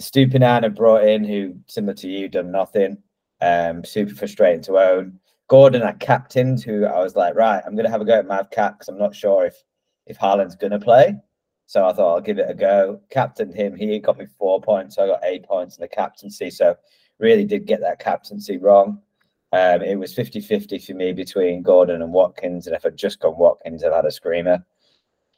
Stupinan 0.00 0.64
have 0.64 0.74
brought 0.74 1.04
in, 1.04 1.22
who, 1.22 1.54
similar 1.68 1.94
to 1.94 2.08
you, 2.08 2.28
done 2.28 2.50
nothing. 2.50 2.98
Um, 3.40 3.84
super 3.84 4.14
frustrating 4.14 4.62
to 4.62 4.78
own. 4.78 5.20
Gordon 5.48 5.82
I 5.82 5.92
captained, 5.92 6.62
who 6.62 6.86
I 6.86 7.00
was 7.00 7.14
like, 7.14 7.34
right, 7.36 7.62
I'm 7.64 7.76
gonna 7.76 7.90
have 7.90 8.00
a 8.00 8.04
go 8.04 8.18
at 8.18 8.26
Mav 8.26 8.50
Cap 8.50 8.78
because 8.78 8.88
I'm 8.88 8.98
not 8.98 9.14
sure 9.14 9.46
if 9.46 9.62
if 10.06 10.18
Haaland's 10.18 10.56
gonna 10.56 10.80
play. 10.80 11.14
So 11.66 11.86
I 11.86 11.92
thought 11.92 12.14
I'll 12.14 12.20
give 12.20 12.38
it 12.38 12.50
a 12.50 12.54
go. 12.54 13.00
Captained 13.10 13.54
him. 13.54 13.74
He 13.74 13.98
got 13.98 14.18
me 14.18 14.26
four 14.38 14.60
points. 14.60 14.96
So 14.96 15.04
I 15.04 15.06
got 15.06 15.24
eight 15.24 15.44
points 15.44 15.76
in 15.76 15.82
the 15.82 15.88
captaincy. 15.88 16.50
So 16.50 16.76
really 17.18 17.44
did 17.44 17.66
get 17.66 17.80
that 17.80 18.00
captaincy 18.00 18.58
wrong. 18.58 19.00
Um, 19.52 19.82
it 19.82 19.98
was 19.98 20.12
50 20.12 20.40
50 20.40 20.78
for 20.78 20.94
me 20.94 21.12
between 21.12 21.62
Gordon 21.62 22.02
and 22.02 22.12
Watkins. 22.12 22.66
And 22.66 22.74
if 22.74 22.84
I'd 22.84 22.96
just 22.96 23.20
gone 23.20 23.38
Watkins, 23.38 23.84
I'd 23.84 23.92
had 23.92 24.04
a 24.04 24.10
screamer. 24.10 24.64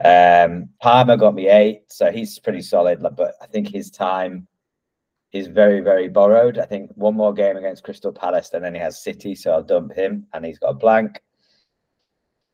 Um, 0.04 0.68
Palmer 0.80 1.16
got 1.16 1.34
me 1.34 1.48
eight. 1.48 1.82
So 1.88 2.10
he's 2.10 2.38
pretty 2.38 2.62
solid. 2.62 3.00
But 3.16 3.34
I 3.40 3.46
think 3.46 3.68
his 3.68 3.90
time 3.90 4.48
is 5.32 5.46
very, 5.46 5.80
very 5.80 6.08
borrowed. 6.08 6.58
I 6.58 6.64
think 6.64 6.90
one 6.94 7.14
more 7.14 7.34
game 7.34 7.56
against 7.56 7.84
Crystal 7.84 8.12
Palace 8.12 8.50
and 8.52 8.64
then 8.64 8.74
he 8.74 8.80
has 8.80 9.02
City. 9.02 9.34
So 9.34 9.52
I'll 9.52 9.62
dump 9.62 9.92
him 9.92 10.26
and 10.32 10.44
he's 10.44 10.58
got 10.58 10.70
a 10.70 10.74
blank. 10.74 11.20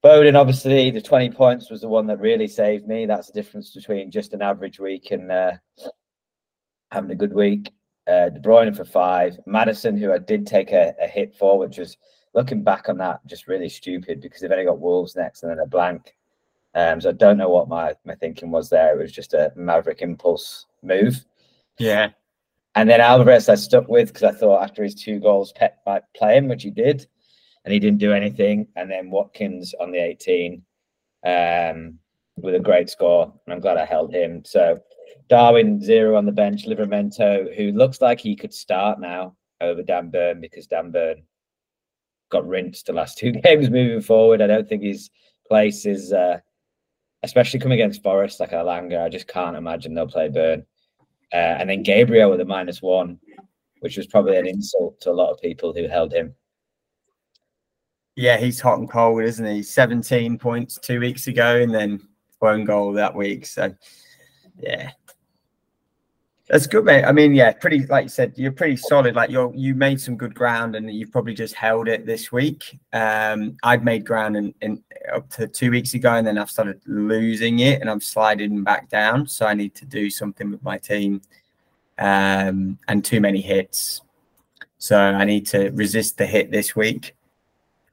Foden, 0.03 0.35
obviously, 0.35 0.91
the 0.91 1.01
20 1.01 1.31
points 1.31 1.71
was 1.71 1.81
the 1.81 1.89
one 1.89 2.07
that 2.09 2.19
really 2.19 2.49
saved 2.49 2.89
me. 2.89 3.07
That's 3.07 3.29
the 3.29 3.33
difference 3.33 3.71
between 3.71 4.11
just 4.11 4.33
an 4.33 4.43
average 4.43 4.81
week 4.81 5.13
and 5.13 5.31
uh, 5.31 5.53
having 6.91 7.13
a 7.13 7.17
good 7.17 7.33
week. 7.33 7.73
Uh, 8.09 8.31
De 8.31 8.41
Bruyne 8.41 8.77
for 8.77 8.85
five. 8.85 9.39
Madison, 9.47 9.97
who 9.97 10.13
I 10.13 10.19
did 10.19 10.45
take 10.45 10.73
a, 10.73 10.93
a, 11.01 11.07
hit 11.07 11.37
for, 11.37 11.57
which 11.57 11.79
was 11.79 11.99
looking 12.35 12.65
back 12.65 12.89
on 12.89 12.99
that, 12.99 13.25
just 13.27 13.47
really 13.47 13.69
stupid 13.69 14.21
because 14.21 14.41
they've 14.41 14.51
only 14.51 14.65
got 14.65 14.81
Wolves 14.81 15.15
next 15.15 15.45
and 15.45 15.53
then 15.53 15.61
a 15.61 15.67
blank. 15.67 16.17
Um, 16.75 17.01
so 17.01 17.11
I 17.11 17.13
don't 17.13 17.39
know 17.39 17.51
what 17.51 17.69
my, 17.69 17.95
my 18.05 18.17
thinking 18.17 18.51
was 18.51 18.69
there. 18.69 18.93
It 18.93 19.01
was 19.01 19.13
just 19.13 19.35
a 19.35 19.53
maverick 19.55 20.03
impulse 20.03 20.67
move. 20.83 21.25
Yeah. 21.79 22.09
And 22.75 22.91
then 22.91 23.01
Alvarez, 23.01 23.49
I 23.49 23.55
stuck 23.55 23.87
with 23.87 24.09
because 24.09 24.35
I 24.35 24.37
thought 24.37 24.65
after 24.65 24.83
his 24.83 24.97
two 24.97 25.21
goals, 25.21 25.53
Pep 25.53 25.79
might 25.87 26.03
play 26.17 26.39
him, 26.39 26.49
which 26.49 26.65
he 26.65 26.71
did 26.71 27.07
and 27.65 27.73
he 27.73 27.79
didn't 27.79 27.99
do 27.99 28.13
anything. 28.13 28.69
And 28.77 28.91
then 28.91 29.11
Watkins 29.11 29.75
on 29.81 29.93
the 29.93 29.99
18 29.99 30.63
um, 31.25 31.99
with 32.37 32.55
a 32.55 32.61
great 32.61 32.91
score. 32.91 33.33
And 33.47 33.55
I'm 33.55 33.61
glad 33.61 33.77
I 33.77 33.85
held 33.85 34.13
him. 34.13 34.45
So 34.45 34.81
Darwin 35.29 35.81
zero 35.81 36.17
on 36.17 36.27
the 36.27 36.33
bench. 36.33 36.67
Livramento, 36.67 37.55
who 37.57 37.73
looks 37.73 38.01
like 38.01 38.21
he 38.21 38.37
could 38.37 38.53
start 38.53 39.01
now 39.01 39.37
over 39.61 39.83
Dan 39.83 40.11
Burn 40.11 40.41
because 40.41 40.67
Dan 40.67 40.91
Burn 40.91 41.23
got 42.31 42.47
rinsed 42.47 42.87
the 42.87 42.93
last 42.93 43.19
two 43.19 43.33
games 43.33 43.71
moving 43.71 44.01
forward. 44.01 44.43
I 44.43 44.47
don't 44.47 44.69
think 44.69 44.83
his 44.83 45.11
place 45.47 45.87
is, 45.87 46.13
uh, 46.13 46.39
especially 47.23 47.61
coming 47.61 47.81
against 47.81 48.03
Forest 48.03 48.41
like 48.41 48.51
Elanga. 48.51 49.03
I 49.03 49.09
just 49.09 49.29
can't 49.29 49.57
imagine 49.57 49.95
they'll 49.95 50.09
play 50.09 50.29
Burn. 50.29 50.67
Uh, 51.33 51.37
and 51.37 51.71
then 51.71 51.83
Gabriel 51.83 52.31
with 52.31 52.41
a 52.41 52.45
minus 52.45 52.83
one, 52.83 53.19
which 53.81 53.97
was 53.97 54.07
probably 54.07 54.37
an 54.37 54.47
insult 54.47 55.01
to 55.01 55.11
a 55.11 55.13
lot 55.13 55.31
of 55.31 55.41
people 55.41 55.73
who 55.73 55.89
held 55.89 56.13
him. 56.13 56.35
Yeah, 58.15 58.37
he's 58.37 58.61
hot 58.61 58.79
and 58.79 58.91
cold, 58.91 59.23
isn't 59.23 59.47
he? 59.47 59.63
17 59.63 60.39
points 60.39 60.79
two 60.79 61.01
weeks 61.01 61.27
ago 61.27 61.57
and 61.57 61.75
then 61.75 62.01
one 62.41 62.65
goal 62.65 62.93
that 62.93 63.15
week. 63.15 63.47
So, 63.47 63.75
yeah. 64.59 64.91
That's 66.49 66.67
good, 66.67 66.85
mate. 66.85 67.05
I 67.05 67.13
mean, 67.13 67.35
yeah, 67.35 67.53
pretty 67.53 67.87
like 67.87 68.05
you 68.05 68.09
said, 68.11 68.35
you're 68.37 68.53
pretty 68.53 68.77
solid. 68.77 69.15
Like 69.15 69.31
you're 69.31 69.51
you 69.55 69.75
made 69.75 69.99
some 69.99 70.17
good 70.17 70.35
ground 70.35 70.77
and 70.77 70.93
you've 70.93 71.11
probably 71.11 71.33
just 71.33 71.55
held 71.55 71.89
it 71.89 72.05
this 72.05 72.31
week. 72.31 72.79
Um, 72.93 73.57
I'd 73.63 73.83
made 73.83 74.05
ground 74.05 74.37
in, 74.37 74.55
in 74.61 74.83
up 75.15 75.31
to 75.31 75.47
two 75.47 75.71
weeks 75.71 75.95
ago 75.95 76.13
and 76.13 76.27
then 76.27 76.37
I've 76.37 76.51
started 76.51 76.83
losing 76.87 77.61
it 77.61 77.81
and 77.81 77.89
I'm 77.89 78.03
sliding 78.03 78.65
back 78.65 78.91
down. 78.91 79.27
So 79.29 79.47
I 79.47 79.55
need 79.55 79.75
to 79.77 79.87
do 79.87 80.11
something 80.11 80.51
with 80.51 80.63
my 80.63 80.77
team. 80.77 81.23
Um, 81.99 82.79
and 82.87 83.03
too 83.03 83.21
many 83.23 83.41
hits. 83.41 84.03
So 84.77 84.99
I 84.99 85.25
need 85.25 85.47
to 85.47 85.71
resist 85.71 86.19
the 86.19 86.27
hit 86.27 86.51
this 86.51 86.77
week. 86.77 87.15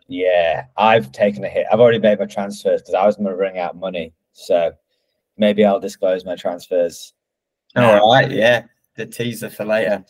Yeah, 0.09 0.65
I've 0.75 1.11
taken 1.11 1.43
a 1.43 1.47
hit. 1.47 1.67
I've 1.71 1.79
already 1.79 1.99
made 1.99 2.17
my 2.17 2.25
transfers 2.25 2.81
because 2.81 2.95
I 2.95 3.05
was 3.05 3.15
going 3.15 3.29
to 3.29 3.35
bring 3.35 3.59
out 3.59 3.77
money. 3.77 4.11
So 4.33 4.71
maybe 5.37 5.63
I'll 5.63 5.79
disclose 5.79 6.25
my 6.25 6.35
transfers. 6.35 7.13
All 7.75 8.11
right. 8.11 8.29
Yeah. 8.31 8.63
The 8.95 9.05
teaser 9.05 9.51
for 9.51 9.65
later. 9.65 10.03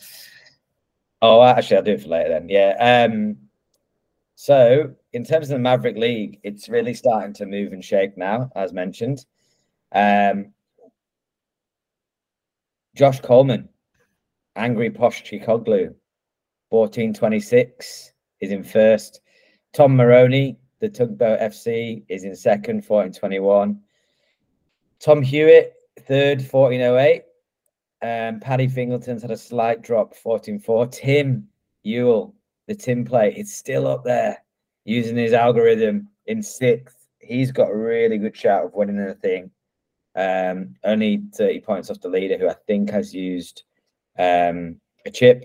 Oh, 1.20 1.42
actually, 1.42 1.76
I'll 1.76 1.82
do 1.82 1.92
it 1.92 2.02
for 2.02 2.08
later 2.08 2.30
then. 2.30 2.48
Yeah. 2.48 3.08
Um, 3.10 3.36
so 4.36 4.94
in 5.12 5.22
terms 5.22 5.50
of 5.50 5.56
the 5.56 5.58
Maverick 5.58 5.98
League, 5.98 6.40
it's 6.44 6.70
really 6.70 6.94
starting 6.94 7.34
to 7.34 7.44
move 7.44 7.74
and 7.74 7.84
shake 7.84 8.16
now, 8.16 8.50
as 8.56 8.72
mentioned. 8.72 9.26
Um, 9.92 10.54
Josh 12.96 13.20
Coleman, 13.20 13.68
Angry 14.56 14.90
Posh 14.90 15.22
Chikoglu, 15.24 15.94
1426 16.70 18.12
is 18.40 18.50
in 18.50 18.64
first. 18.64 19.20
Tom 19.72 19.96
Maroney, 19.96 20.58
the 20.80 20.88
Tugboat 20.88 21.40
FC, 21.40 22.04
is 22.08 22.24
in 22.24 22.34
second, 22.34 22.84
1421. 22.84 23.80
Tom 24.98 25.22
Hewitt, 25.22 25.74
third, 26.00 26.40
1408. 26.40 27.22
Um, 28.02 28.40
Paddy 28.40 28.66
Fingleton's 28.66 29.22
had 29.22 29.30
a 29.30 29.36
slight 29.36 29.82
drop, 29.82 30.14
144. 30.22 30.86
Tim 30.88 31.48
Ewell, 31.82 32.34
the 32.66 32.74
Tim 32.74 33.04
play, 33.04 33.34
it's 33.36 33.54
still 33.54 33.86
up 33.86 34.04
there 34.04 34.42
using 34.84 35.16
his 35.16 35.32
algorithm 35.32 36.08
in 36.26 36.42
sixth. 36.42 37.06
He's 37.18 37.52
got 37.52 37.70
a 37.70 37.76
really 37.76 38.18
good 38.18 38.36
shot 38.36 38.64
of 38.64 38.74
winning 38.74 38.96
the 38.96 39.14
thing. 39.14 39.50
Um, 40.16 40.74
only 40.82 41.22
30 41.34 41.60
points 41.60 41.90
off 41.90 42.00
the 42.00 42.08
leader, 42.08 42.36
who 42.36 42.48
I 42.48 42.56
think 42.66 42.90
has 42.90 43.14
used 43.14 43.62
um, 44.18 44.80
a 45.06 45.10
chip. 45.12 45.44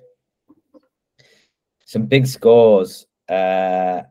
Some 1.85 2.07
big 2.07 2.25
scores. 2.25 3.05
Uh, 3.29 4.01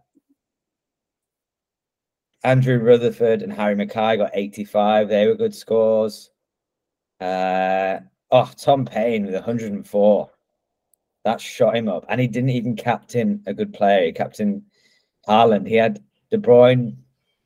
Andrew 2.44 2.78
Rutherford 2.78 3.40
and 3.42 3.52
Harry 3.52 3.74
Mackay 3.74 4.18
got 4.18 4.30
85. 4.34 5.08
They 5.08 5.26
were 5.26 5.34
good 5.34 5.54
scores. 5.54 6.30
Uh, 7.18 8.00
oh, 8.30 8.50
Tom 8.56 8.84
Payne 8.84 9.24
with 9.24 9.34
104. 9.34 10.30
That 11.24 11.40
shot 11.40 11.74
him 11.74 11.88
up. 11.88 12.04
And 12.08 12.20
he 12.20 12.28
didn't 12.28 12.50
even 12.50 12.76
captain 12.76 13.42
a 13.46 13.54
good 13.54 13.72
player. 13.72 14.04
He 14.04 14.12
captain 14.12 14.62
Haaland. 15.26 15.66
He 15.66 15.74
had 15.76 16.04
De 16.30 16.36
Bruyne, 16.36 16.96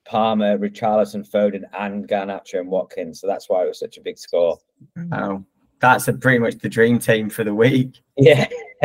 Palmer, 0.04 0.58
Richarlison, 0.58 1.28
Foden, 1.28 1.62
and 1.78 2.08
Garnacho 2.08 2.58
and 2.58 2.68
Watkins. 2.68 3.20
So 3.20 3.28
that's 3.28 3.48
why 3.48 3.62
it 3.62 3.68
was 3.68 3.78
such 3.78 3.98
a 3.98 4.02
big 4.02 4.18
score. 4.18 4.58
Wow. 4.96 5.44
That's 5.80 6.08
a 6.08 6.12
pretty 6.12 6.40
much 6.40 6.58
the 6.58 6.68
dream 6.68 6.98
team 6.98 7.30
for 7.30 7.44
the 7.44 7.54
week. 7.54 8.02
Yeah. 8.16 8.48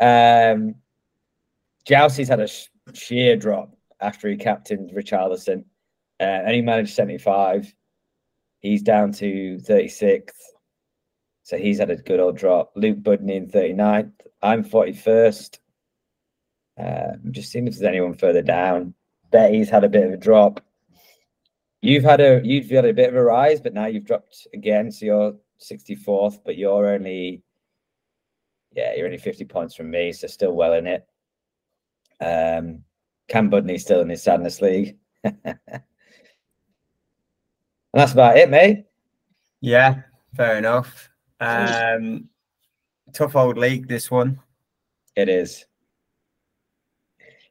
um, 0.00 0.76
Jousy's 1.86 2.28
had 2.28 2.40
a 2.40 2.46
sh- 2.46 2.68
sheer 2.94 3.36
drop 3.36 3.75
after 4.00 4.28
he 4.28 4.36
captained 4.36 4.90
Richarlison. 4.90 5.64
Uh, 6.18 6.24
and 6.24 6.54
he 6.54 6.62
managed 6.62 6.94
75. 6.94 7.74
He's 8.60 8.82
down 8.82 9.12
to 9.12 9.58
36th. 9.58 10.30
So 11.42 11.56
he's 11.56 11.78
had 11.78 11.90
a 11.90 11.96
good 11.96 12.20
old 12.20 12.36
drop. 12.36 12.72
Luke 12.74 12.98
Budney 12.98 13.36
in 13.36 13.48
39th. 13.48 14.12
I'm 14.42 14.64
41st. 14.64 15.58
Uh, 16.78 17.12
I'm 17.24 17.32
just 17.32 17.50
seeing 17.50 17.66
if 17.66 17.74
there's 17.74 17.88
anyone 17.88 18.14
further 18.14 18.42
down. 18.42 18.94
Betty's 19.30 19.70
had 19.70 19.84
a 19.84 19.88
bit 19.88 20.06
of 20.06 20.12
a 20.12 20.16
drop. 20.16 20.60
You've 21.82 22.04
had 22.04 22.20
a 22.20 22.40
you've 22.42 22.70
had 22.70 22.84
a 22.84 22.92
bit 22.92 23.10
of 23.10 23.14
a 23.14 23.22
rise, 23.22 23.60
but 23.60 23.74
now 23.74 23.86
you've 23.86 24.04
dropped 24.04 24.46
again. 24.52 24.90
So 24.90 25.06
you're 25.06 25.34
64th, 25.60 26.40
but 26.44 26.56
you're 26.56 26.88
only 26.88 27.42
yeah, 28.72 28.94
you're 28.94 29.06
only 29.06 29.18
50 29.18 29.44
points 29.44 29.74
from 29.74 29.90
me, 29.90 30.12
so 30.12 30.26
still 30.26 30.52
well 30.52 30.74
in 30.74 30.86
it. 30.86 31.06
Um, 32.20 32.82
Cam 33.28 33.50
Budney 33.50 33.80
still 33.80 34.00
in 34.00 34.08
his 34.08 34.22
sadness 34.22 34.60
league. 34.60 34.96
and 35.24 35.36
that's 37.92 38.12
about 38.12 38.36
it, 38.36 38.50
mate. 38.50 38.84
Yeah, 39.60 40.02
fair 40.36 40.58
enough. 40.58 41.10
Um, 41.40 42.28
tough 43.12 43.36
old 43.36 43.58
league, 43.58 43.88
this 43.88 44.10
one. 44.10 44.38
It 45.16 45.28
is. 45.28 45.64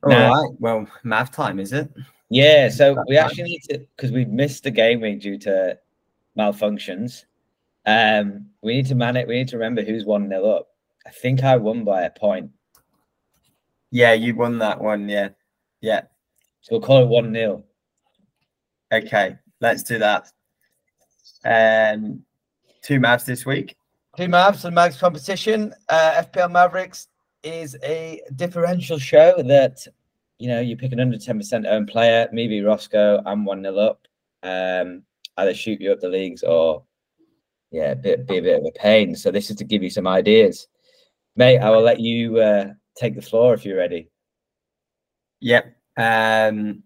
All 0.03 0.11
now, 0.11 0.33
right. 0.33 0.51
Well, 0.59 0.87
math 1.03 1.31
time, 1.31 1.59
is 1.59 1.73
it? 1.73 1.91
Yeah. 2.29 2.69
So 2.69 3.03
we 3.07 3.17
actually 3.17 3.43
need 3.43 3.63
to, 3.69 3.79
because 3.95 4.11
we've 4.11 4.29
missed 4.29 4.63
the 4.63 4.71
game 4.71 5.01
week 5.01 5.21
due 5.21 5.37
to 5.39 5.77
malfunctions. 6.37 7.25
Um, 7.85 8.47
we 8.61 8.75
need 8.75 8.87
to 8.87 8.95
man 8.95 9.15
it. 9.15 9.27
We 9.27 9.35
need 9.35 9.47
to 9.49 9.57
remember 9.57 9.83
who's 9.83 10.05
one 10.05 10.29
nil 10.29 10.51
up. 10.51 10.67
I 11.05 11.11
think 11.11 11.43
I 11.43 11.57
won 11.57 11.83
by 11.83 12.03
a 12.03 12.09
point. 12.09 12.51
Yeah, 13.91 14.13
you 14.13 14.35
won 14.35 14.59
that 14.59 14.81
one. 14.81 15.07
Yeah. 15.07 15.29
Yeah. 15.85 16.01
So 16.61 16.69
we'll 16.71 16.81
call 16.81 17.03
it 17.03 17.07
1 17.07 17.31
0. 17.31 17.63
Okay, 18.91 19.35
let's 19.61 19.83
do 19.83 19.99
that. 19.99 20.31
Um, 21.45 22.23
two 22.81 22.99
Mavs 22.99 23.23
this 23.23 23.45
week. 23.45 23.75
Two 24.17 24.23
Mavs 24.23 24.65
and 24.65 24.75
Mavs 24.75 24.99
competition. 24.99 25.75
Uh, 25.87 26.23
FPL 26.23 26.51
Mavericks 26.51 27.07
is 27.43 27.77
a 27.83 28.19
differential 28.35 28.97
show 28.97 29.35
that, 29.43 29.85
you 30.39 30.47
know, 30.47 30.59
you 30.59 30.75
pick 30.75 30.91
an 30.91 30.99
under 30.99 31.17
10% 31.17 31.67
own 31.67 31.85
player, 31.85 32.27
maybe 32.31 32.61
Roscoe, 32.61 33.21
I'm 33.23 33.45
1 33.45 33.61
0 33.61 33.77
up. 33.77 34.07
Um, 34.41 35.03
either 35.37 35.53
shoot 35.53 35.79
you 35.79 35.91
up 35.91 35.99
the 35.99 36.09
leagues 36.09 36.41
or, 36.41 36.83
yeah, 37.69 37.93
be, 37.93 38.15
be 38.15 38.37
a 38.39 38.41
bit 38.41 38.59
of 38.59 38.65
a 38.65 38.71
pain. 38.71 39.15
So 39.15 39.29
this 39.29 39.51
is 39.51 39.57
to 39.57 39.63
give 39.63 39.83
you 39.83 39.91
some 39.91 40.07
ideas. 40.07 40.67
Mate, 41.35 41.59
I 41.59 41.69
will 41.69 41.83
let 41.83 41.99
you 41.99 42.39
uh, 42.39 42.73
take 42.97 43.13
the 43.13 43.21
floor 43.21 43.53
if 43.53 43.65
you're 43.65 43.77
ready. 43.77 44.09
Yep. 45.41 45.74
Um, 45.97 46.83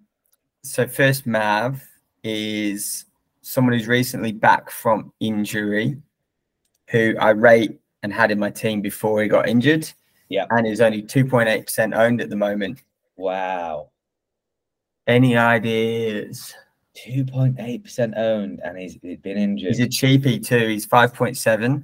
so 0.63 0.87
first 0.87 1.25
Mav 1.25 1.83
is 2.23 3.05
someone 3.41 3.73
who's 3.73 3.87
recently 3.87 4.31
back 4.31 4.69
from 4.69 5.11
injury, 5.19 5.97
who 6.89 7.15
I 7.19 7.31
rate 7.31 7.79
and 8.03 8.13
had 8.13 8.31
in 8.31 8.39
my 8.39 8.49
team 8.49 8.81
before 8.81 9.21
he 9.21 9.27
got 9.27 9.47
injured. 9.47 9.91
Yeah. 10.29 10.45
And 10.51 10.67
is 10.67 10.81
only 10.81 11.01
2.8% 11.01 11.97
owned 11.97 12.21
at 12.21 12.29
the 12.29 12.35
moment. 12.35 12.83
Wow. 13.15 13.89
Any 15.07 15.35
ideas? 15.35 16.53
2.8% 16.95 18.17
owned 18.17 18.61
and 18.63 18.77
he's, 18.77 18.97
he's 19.01 19.17
been 19.17 19.37
injured. 19.37 19.75
He's 19.75 19.79
a 19.79 19.87
cheapie 19.87 20.45
too. 20.45 20.67
He's 20.67 20.85
5.7. 20.85 21.83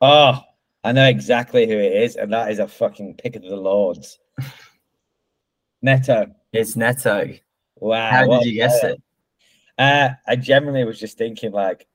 Oh, 0.00 0.42
I 0.84 0.92
know 0.92 1.06
exactly 1.06 1.66
who 1.66 1.76
it 1.76 1.92
is, 1.92 2.16
and 2.16 2.32
that 2.32 2.50
is 2.50 2.58
a 2.58 2.68
fucking 2.68 3.14
pick 3.14 3.36
of 3.36 3.42
the 3.42 3.56
Lords. 3.56 4.18
Neto. 5.82 6.26
It's 6.52 6.76
Neto. 6.76 7.32
Wow. 7.76 8.10
How 8.10 8.26
did 8.26 8.46
you 8.46 8.52
guess 8.54 8.84
it? 8.84 9.02
Uh, 9.78 10.10
I 10.26 10.36
generally 10.36 10.84
was 10.84 11.00
just 11.00 11.18
thinking 11.18 11.52
like 11.52 11.86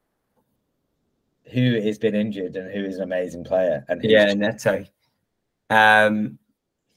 who 1.51 1.79
has 1.81 1.97
been 1.97 2.15
injured 2.15 2.55
and 2.55 2.71
who 2.71 2.83
is 2.83 2.97
an 2.97 3.03
amazing 3.03 3.43
player. 3.43 3.85
And 3.87 4.03
Yeah, 4.03 4.33
Neto. 4.33 4.85
Um, 5.69 6.37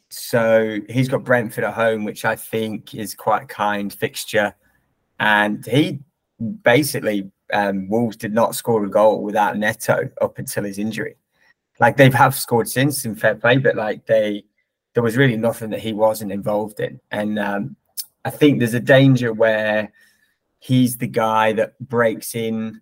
so 0.08 0.78
he's 0.88 1.08
got 1.08 1.24
Brentford 1.24 1.64
at 1.64 1.74
home, 1.74 2.04
which 2.04 2.24
I 2.24 2.36
think 2.36 2.94
is 2.94 3.14
quite 3.14 3.44
a 3.44 3.46
kind 3.46 3.92
fixture. 3.92 4.54
And 5.20 5.64
he 5.64 6.00
basically, 6.62 7.30
um, 7.52 7.88
Wolves 7.88 8.16
did 8.16 8.34
not 8.34 8.54
score 8.54 8.84
a 8.84 8.90
goal 8.90 9.22
without 9.22 9.56
Neto 9.56 10.10
up 10.20 10.38
until 10.38 10.64
his 10.64 10.78
injury. 10.78 11.16
Like 11.82 11.96
they 11.96 12.08
have 12.10 12.36
scored 12.36 12.68
since 12.68 13.04
in 13.04 13.16
fair 13.16 13.34
play, 13.34 13.56
but 13.56 13.74
like 13.74 14.06
they, 14.06 14.44
there 14.94 15.02
was 15.02 15.16
really 15.16 15.36
nothing 15.36 15.70
that 15.70 15.80
he 15.80 15.92
wasn't 15.92 16.30
involved 16.30 16.78
in. 16.78 17.00
And 17.10 17.40
um, 17.40 17.74
I 18.24 18.30
think 18.30 18.60
there's 18.60 18.72
a 18.74 18.78
danger 18.78 19.32
where 19.32 19.92
he's 20.60 20.98
the 20.98 21.08
guy 21.08 21.52
that 21.54 21.76
breaks 21.80 22.36
in 22.36 22.80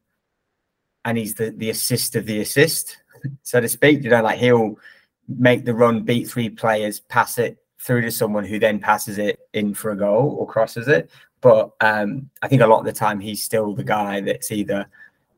and 1.07 1.17
he's 1.17 1.33
the, 1.33 1.49
the 1.49 1.71
assist 1.71 2.15
of 2.15 2.27
the 2.27 2.43
assist, 2.43 2.99
so 3.43 3.59
to 3.59 3.71
speak. 3.71 4.05
You 4.05 4.11
know, 4.11 4.23
like 4.23 4.39
he'll 4.39 4.79
make 5.27 5.65
the 5.65 5.73
run, 5.73 6.03
beat 6.03 6.29
three 6.29 6.51
players, 6.51 7.01
pass 7.01 7.39
it 7.39 7.57
through 7.79 8.03
to 8.03 8.11
someone 8.11 8.45
who 8.45 8.59
then 8.59 8.81
passes 8.81 9.17
it 9.17 9.49
in 9.55 9.73
for 9.73 9.93
a 9.93 9.97
goal 9.97 10.37
or 10.39 10.47
crosses 10.47 10.89
it. 10.89 11.09
But 11.41 11.71
um, 11.81 12.29
I 12.43 12.49
think 12.49 12.61
a 12.61 12.67
lot 12.67 12.81
of 12.81 12.85
the 12.85 12.93
time 12.93 13.19
he's 13.19 13.43
still 13.43 13.73
the 13.75 13.83
guy 13.83 14.21
that's 14.21 14.53
either 14.53 14.87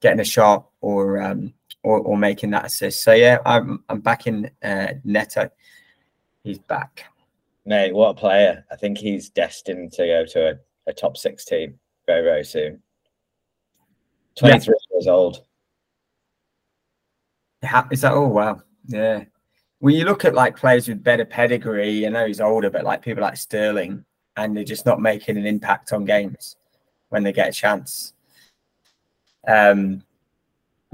getting 0.00 0.18
a 0.18 0.24
shot 0.24 0.66
or 0.80 1.22
um, 1.22 1.54
or, 1.82 1.98
or 2.00 2.16
making 2.16 2.50
that 2.50 2.66
assist. 2.66 3.02
So 3.02 3.12
yeah, 3.12 3.38
I'm 3.44 3.82
I'm 3.88 4.00
back 4.00 4.26
in 4.26 4.50
uh, 4.62 4.94
Neto. 5.04 5.50
He's 6.44 6.58
back. 6.58 7.04
Mate, 7.64 7.94
what 7.94 8.10
a 8.10 8.14
player. 8.14 8.64
I 8.70 8.76
think 8.76 8.98
he's 8.98 9.30
destined 9.30 9.92
to 9.92 10.06
go 10.06 10.26
to 10.26 10.50
a, 10.50 10.90
a 10.90 10.92
top 10.92 11.16
six 11.16 11.44
team 11.44 11.78
very, 12.06 12.22
very 12.22 12.44
soon. 12.44 12.82
23 14.36 14.74
years 14.92 15.06
old. 15.06 15.42
Is 17.92 18.00
that 18.00 18.12
oh 18.12 18.26
wow 18.26 18.60
yeah. 18.86 19.24
When 19.78 19.94
you 19.94 20.04
look 20.04 20.24
at 20.24 20.34
like 20.34 20.56
players 20.56 20.88
with 20.88 21.02
better 21.02 21.24
pedigree, 21.24 22.06
I 22.06 22.10
know 22.10 22.26
he's 22.26 22.40
older, 22.40 22.70
but 22.70 22.84
like 22.84 23.02
people 23.02 23.22
like 23.22 23.36
Sterling, 23.36 24.04
and 24.36 24.56
they're 24.56 24.64
just 24.64 24.86
not 24.86 25.00
making 25.00 25.36
an 25.36 25.46
impact 25.46 25.92
on 25.92 26.04
games 26.04 26.56
when 27.08 27.22
they 27.22 27.32
get 27.32 27.48
a 27.48 27.52
chance. 27.52 28.14
Um, 29.46 30.04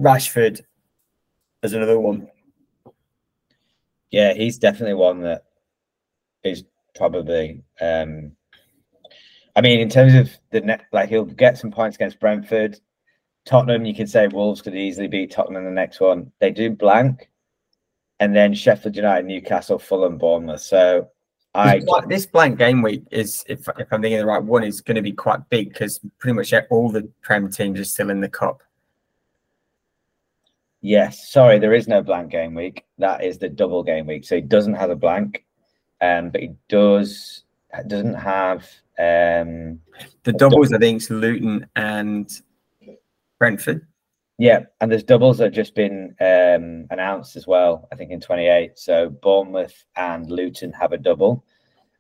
Rashford 0.01 0.63
is 1.63 1.73
another 1.73 1.99
one. 1.99 2.29
Yeah, 4.11 4.33
he's 4.35 4.59
definitely 4.59 4.95
one 4.95 5.23
that 5.23 5.45
is 6.45 6.65
probably. 6.95 7.63
Um, 7.81 8.33
I 9.55 9.61
mean, 9.61 9.81
in 9.81 9.89
terms 9.89 10.15
of 10.15 10.31
the 10.51 10.61
net, 10.61 10.85
like 10.93 11.09
he'll 11.09 11.25
get 11.25 11.59
some 11.59 11.71
points 11.71 11.97
against 11.97 12.21
Brentford, 12.21 12.79
Tottenham. 13.45 13.85
You 13.85 13.95
could 13.95 14.09
say 14.09 14.29
Wolves 14.29 14.63
could 14.63 14.75
easily 14.75 15.09
beat 15.09 15.31
Tottenham 15.31 15.57
in 15.57 15.65
the 15.65 15.71
next 15.71 16.01
one. 16.01 16.33
They 16.41 16.51
do 16.51 16.71
blank, 16.71 17.29
and 18.21 18.35
then 18.35 18.55
Sheffield 18.55 18.97
United, 18.97 19.27
Newcastle, 19.27 19.79
Fulham, 19.79 20.17
Bournemouth. 20.17 20.61
So 20.61 21.09
I 21.55 21.77
This 21.77 21.85
blank- 21.85 22.09
this 22.09 22.27
blank 22.27 22.59
game 22.59 22.83
week 22.83 23.03
is, 23.11 23.45
if, 23.49 23.69
if 23.79 23.93
I'm 23.93 24.01
thinking 24.01 24.19
the 24.19 24.27
right 24.27 24.43
one, 24.43 24.65
is 24.65 24.81
going 24.81 24.95
to 24.95 25.03
be 25.03 25.13
quite 25.13 25.47
big 25.49 25.71
because 25.71 26.01
pretty 26.19 26.35
much 26.35 26.55
all 26.71 26.89
the 26.89 27.11
Prem 27.23 27.51
teams 27.51 27.81
are 27.81 27.85
still 27.85 28.11
in 28.11 28.21
the 28.21 28.29
cup. 28.29 28.63
Yes, 30.81 31.31
sorry, 31.31 31.59
there 31.59 31.75
is 31.75 31.89
no 31.89 32.03
blank 32.03 32.31
game 32.31 32.55
week. 32.55 32.85
That 32.99 33.25
is 33.25 33.39
the 33.39 33.49
double 33.49 33.83
game 33.83 34.07
week. 34.07 34.25
So 34.25 34.37
he 34.37 34.43
doesn't 34.43 34.75
have 34.75 34.91
a 34.91 34.97
blank, 34.97 35.45
um, 36.01 36.31
but 36.31 36.41
he 36.41 36.55
does 36.69 37.45
doesn't 37.87 38.15
have 38.15 38.63
um 38.99 39.81
The 40.25 40.33
doubles, 40.37 40.73
I 40.73 40.79
think, 40.79 41.03
is 41.03 41.11
Luton 41.11 41.67
and 41.77 42.31
Brentford. 43.39 43.87
yeah, 44.39 44.67
and 44.81 44.91
there's 44.91 45.03
doubles 45.05 45.39
that 45.39 45.45
have 45.45 45.53
just 45.53 45.75
been 45.75 46.15
um 46.21 46.87
announced 46.91 47.37
as 47.37 47.47
well, 47.47 47.89
I 47.93 47.97
think 47.97 48.11
in 48.11 48.21
28. 48.21 48.79
So 48.79 49.11
Bournemouth 49.11 49.85
and 49.97 50.31
Luton 50.31 50.73
have 50.73 50.93
a 50.93 50.99
double. 50.99 51.45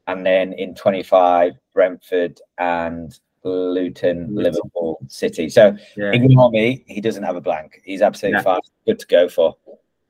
And 0.06 0.24
then 0.24 0.54
in 0.54 0.74
25, 0.74 1.52
Brentford 1.74 2.40
and 2.56 3.18
Luton. 3.48 4.34
Liverpool, 4.34 4.98
City. 5.08 5.48
So 5.48 5.76
Yeah. 5.96 6.12
ignore 6.12 6.50
me, 6.50 6.84
he 6.86 7.00
doesn't 7.00 7.22
have 7.22 7.36
a 7.36 7.40
blank. 7.40 7.80
He's 7.84 8.02
absolutely 8.02 8.42
fine. 8.42 8.60
Good 8.86 8.98
to 9.00 9.06
go 9.06 9.28
for. 9.28 9.56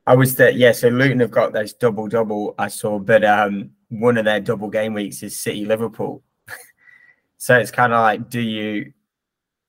I 0.07 0.15
was 0.15 0.35
there, 0.35 0.49
yeah. 0.49 0.71
So 0.71 0.87
Luton 0.89 1.19
have 1.19 1.31
got 1.31 1.53
those 1.53 1.73
double 1.73 2.07
double 2.07 2.55
I 2.57 2.67
saw, 2.67 2.99
but 2.99 3.23
um, 3.23 3.71
one 3.89 4.17
of 4.17 4.25
their 4.25 4.39
double 4.39 4.69
game 4.69 4.93
weeks 4.93 5.21
is 5.23 5.39
City 5.39 5.65
Liverpool. 5.65 6.23
so 7.37 7.57
it's 7.57 7.71
kind 7.71 7.93
of 7.93 8.01
like, 8.01 8.29
do 8.29 8.41
you 8.41 8.93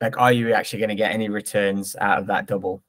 like, 0.01 0.19
are 0.19 0.33
you 0.33 0.55
actually 0.55 0.79
going 0.79 0.89
to 0.91 0.95
get 0.95 1.13
any 1.13 1.29
returns 1.29 1.95
out 2.01 2.19
of 2.19 2.27
that 2.29 2.47
double? 2.47 2.83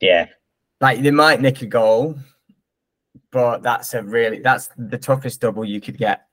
Yeah. 0.00 0.26
Like 0.80 1.02
they 1.02 1.10
might 1.10 1.42
nick 1.42 1.60
a 1.60 1.66
goal, 1.66 2.18
but 3.30 3.62
that's 3.62 3.92
a 3.92 4.02
really 4.02 4.40
that's 4.40 4.70
the 4.78 4.96
toughest 4.96 5.42
double 5.42 5.64
you 5.64 5.80
could 5.80 5.98
get. 5.98 6.26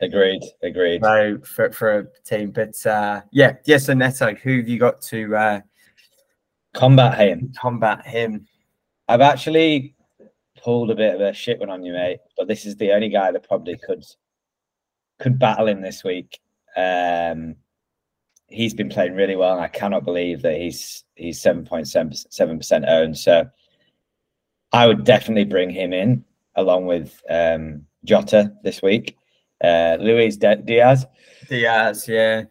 Agreed. 0.00 0.42
Agreed. 0.62 1.02
So 1.02 1.38
for 1.44 1.72
for 1.72 1.98
a 1.98 2.06
team, 2.24 2.50
but 2.52 2.74
uh, 2.86 3.22
yeah, 3.32 3.54
yeah. 3.64 3.78
So 3.78 3.94
Neto, 3.94 4.34
who 4.34 4.58
have 4.58 4.68
you 4.68 4.78
got 4.78 5.00
to 5.02 5.36
uh, 5.36 5.60
Combat 6.78 7.18
him. 7.18 7.52
combat 7.58 8.06
him? 8.06 8.46
I've 9.08 9.20
actually 9.20 9.96
pulled 10.62 10.90
a 10.90 10.94
bit 10.94 11.14
of 11.14 11.20
a 11.20 11.32
shit 11.32 11.58
one 11.58 11.70
on 11.70 11.82
you, 11.82 11.92
mate. 11.92 12.20
But 12.36 12.46
this 12.46 12.64
is 12.64 12.76
the 12.76 12.92
only 12.92 13.08
guy 13.08 13.32
that 13.32 13.48
probably 13.48 13.76
could 13.76 14.04
could 15.18 15.38
battle 15.38 15.66
him 15.66 15.80
this 15.80 16.04
week. 16.04 16.38
Um, 16.76 17.56
he's 18.46 18.74
been 18.74 18.88
playing 18.88 19.16
really 19.16 19.34
well, 19.34 19.54
and 19.54 19.60
I 19.60 19.66
cannot 19.68 20.04
believe 20.04 20.42
that 20.42 20.56
he's 20.56 21.02
he's 21.16 21.40
seven 21.40 21.64
point 21.64 21.88
seven 21.88 22.14
seven 22.14 22.58
percent 22.58 22.84
owned. 22.86 23.18
So 23.18 23.48
I 24.72 24.86
would 24.86 25.02
definitely 25.02 25.46
bring 25.46 25.70
him 25.70 25.92
in 25.92 26.24
along 26.54 26.86
with 26.86 27.20
um, 27.28 27.86
Jota 28.04 28.52
this 28.62 28.82
week. 28.82 29.17
Uh, 29.62 29.96
Luis 30.00 30.36
Diaz, 30.36 31.06
Diaz, 31.48 32.08
yeah. 32.08 32.44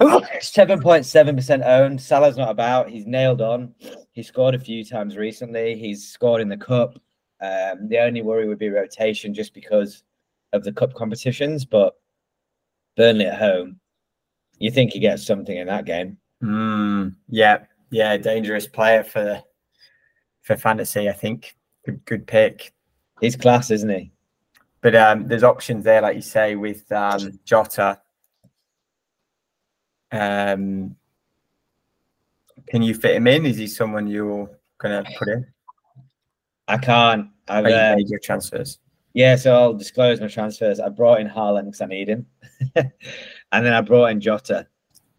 seven 0.40 0.80
point 0.80 1.04
seven 1.04 1.36
percent 1.36 1.62
owned. 1.62 2.00
Salah's 2.00 2.36
not 2.36 2.50
about. 2.50 2.88
He's 2.88 3.06
nailed 3.06 3.40
on. 3.40 3.74
He 4.12 4.22
scored 4.22 4.54
a 4.54 4.58
few 4.58 4.84
times 4.84 5.16
recently. 5.16 5.76
He's 5.76 6.08
scored 6.08 6.40
in 6.40 6.48
the 6.48 6.56
cup. 6.56 6.98
Um, 7.40 7.88
the 7.88 7.98
only 7.98 8.22
worry 8.22 8.46
would 8.48 8.58
be 8.58 8.68
rotation, 8.68 9.34
just 9.34 9.54
because 9.54 10.02
of 10.52 10.64
the 10.64 10.72
cup 10.72 10.94
competitions. 10.94 11.64
But 11.64 11.94
Burnley 12.96 13.26
at 13.26 13.38
home, 13.38 13.80
you 14.58 14.70
think 14.70 14.92
he 14.92 15.00
gets 15.00 15.26
something 15.26 15.56
in 15.56 15.66
that 15.66 15.84
game? 15.84 16.18
Mm, 16.42 17.14
yeah, 17.28 17.64
yeah, 17.90 18.16
dangerous 18.16 18.66
player 18.66 19.02
for 19.02 19.42
for 20.42 20.56
fantasy. 20.56 21.08
I 21.08 21.12
think 21.12 21.56
good, 21.84 22.04
good 22.04 22.26
pick. 22.26 22.72
He's 23.20 23.36
class, 23.36 23.70
isn't 23.70 23.90
he? 23.90 24.12
But 24.82 24.94
um, 24.94 25.28
there's 25.28 25.42
options 25.42 25.84
there, 25.84 26.00
like 26.00 26.16
you 26.16 26.22
say, 26.22 26.56
with 26.56 26.90
um, 26.90 27.38
Jota. 27.44 28.00
Um, 30.10 30.96
can 32.68 32.82
you 32.82 32.94
fit 32.94 33.16
him 33.16 33.26
in? 33.26 33.46
Is 33.46 33.58
he 33.58 33.66
someone 33.66 34.06
you're 34.06 34.50
gonna 34.78 35.04
put 35.18 35.28
in? 35.28 35.46
I 36.68 36.78
can't. 36.78 37.28
I've, 37.48 37.64
Or 37.64 37.68
you 37.68 37.74
uh, 37.74 37.94
made 37.96 38.08
your 38.08 38.20
transfers? 38.20 38.78
yeah, 39.12 39.36
so 39.36 39.54
I'll 39.54 39.74
disclose 39.74 40.20
my 40.20 40.28
transfers. 40.28 40.80
I 40.80 40.88
brought 40.88 41.20
in 41.20 41.28
Haaland 41.28 41.64
because 41.66 41.80
I 41.80 41.86
need 41.86 42.08
him, 42.08 42.26
and 42.74 42.90
then 43.50 43.72
I 43.72 43.80
brought 43.80 44.06
in 44.06 44.20
Jota. 44.20 44.66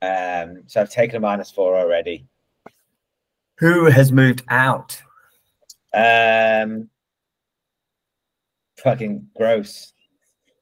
Um, 0.01 0.63
so 0.67 0.81
I've 0.81 0.89
taken 0.89 1.17
a 1.17 1.19
minus 1.19 1.51
four 1.51 1.77
already. 1.77 2.25
Who 3.59 3.85
has 3.85 4.11
moved 4.11 4.43
out? 4.47 4.99
Um, 5.93 6.89
fucking 8.83 9.27
gross. 9.35 9.93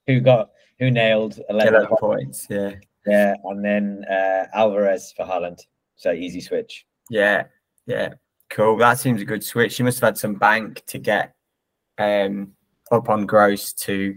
Who 0.08 0.20
got 0.20 0.50
who 0.80 0.90
nailed 0.92 1.40
11, 1.50 1.74
11 1.76 1.98
points? 2.00 2.48
Yeah, 2.50 2.72
Yeah, 3.06 3.36
and 3.46 3.64
then 3.64 4.06
uh, 4.10 4.46
Alvarez 4.54 5.14
for 5.16 5.26
Haaland. 5.26 5.60
So 5.96 6.12
easy 6.12 6.40
switch. 6.42 6.86
yeah, 7.10 7.44
yeah. 7.86 8.14
Cool. 8.50 8.78
That 8.78 8.98
seems 8.98 9.22
a 9.22 9.26
good 9.26 9.44
switch. 9.44 9.78
You 9.78 9.86
must 9.86 10.00
have 10.00 10.08
had 10.08 10.18
some 10.18 10.34
bank 10.36 10.84
to 10.88 10.98
get 10.98 11.36
um, 12.00 12.54
up 12.92 13.08
on 13.10 13.26
Gross 13.28 13.74
to 13.74 14.16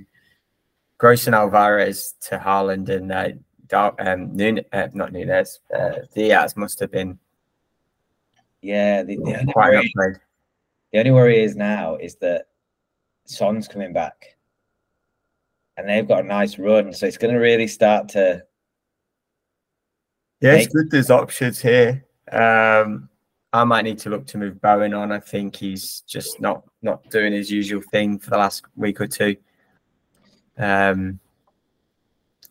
Gross 0.96 1.26
and 1.26 1.34
Alvarez 1.34 2.14
to 2.22 2.38
Haaland 2.38 2.88
and 2.88 3.12
uh, 3.12 3.28
Dar- 3.66 3.94
um, 3.98 4.34
Nun- 4.34 4.64
uh, 4.72 4.88
not 4.94 5.12
Nunez. 5.12 5.60
Uh, 5.76 5.96
Diaz 6.14 6.56
must 6.56 6.80
have 6.80 6.90
been 6.90 7.18
Yeah, 8.62 9.02
the, 9.02 9.16
the, 9.16 9.38
only 9.40 9.52
quite 9.52 9.72
worry, 9.72 9.86
upgrade. 9.88 10.16
the 10.92 10.98
only 11.00 11.10
worry 11.10 11.42
is 11.42 11.56
now 11.56 11.96
is 11.96 12.14
that 12.16 12.46
Son's 13.24 13.68
coming 13.68 13.92
back, 13.92 14.36
and 15.76 15.88
they've 15.88 16.06
got 16.06 16.24
a 16.24 16.26
nice 16.26 16.58
run, 16.58 16.92
so 16.92 17.06
it's 17.06 17.18
going 17.18 17.34
to 17.34 17.40
really 17.40 17.66
start 17.66 18.08
to. 18.10 18.42
Yeah, 20.40 20.54
it's 20.54 20.66
Make- 20.66 20.72
good. 20.72 20.90
There's 20.90 21.10
options 21.10 21.60
here. 21.60 22.04
Um, 22.30 23.08
I 23.52 23.64
might 23.64 23.82
need 23.82 23.98
to 23.98 24.10
look 24.10 24.26
to 24.28 24.38
move 24.38 24.60
Bowen 24.60 24.94
on. 24.94 25.12
I 25.12 25.20
think 25.20 25.56
he's 25.56 26.00
just 26.06 26.40
not 26.40 26.64
not 26.82 27.08
doing 27.10 27.32
his 27.32 27.50
usual 27.50 27.82
thing 27.92 28.18
for 28.18 28.30
the 28.30 28.38
last 28.38 28.64
week 28.76 29.00
or 29.00 29.06
two. 29.06 29.36
Um, 30.58 31.20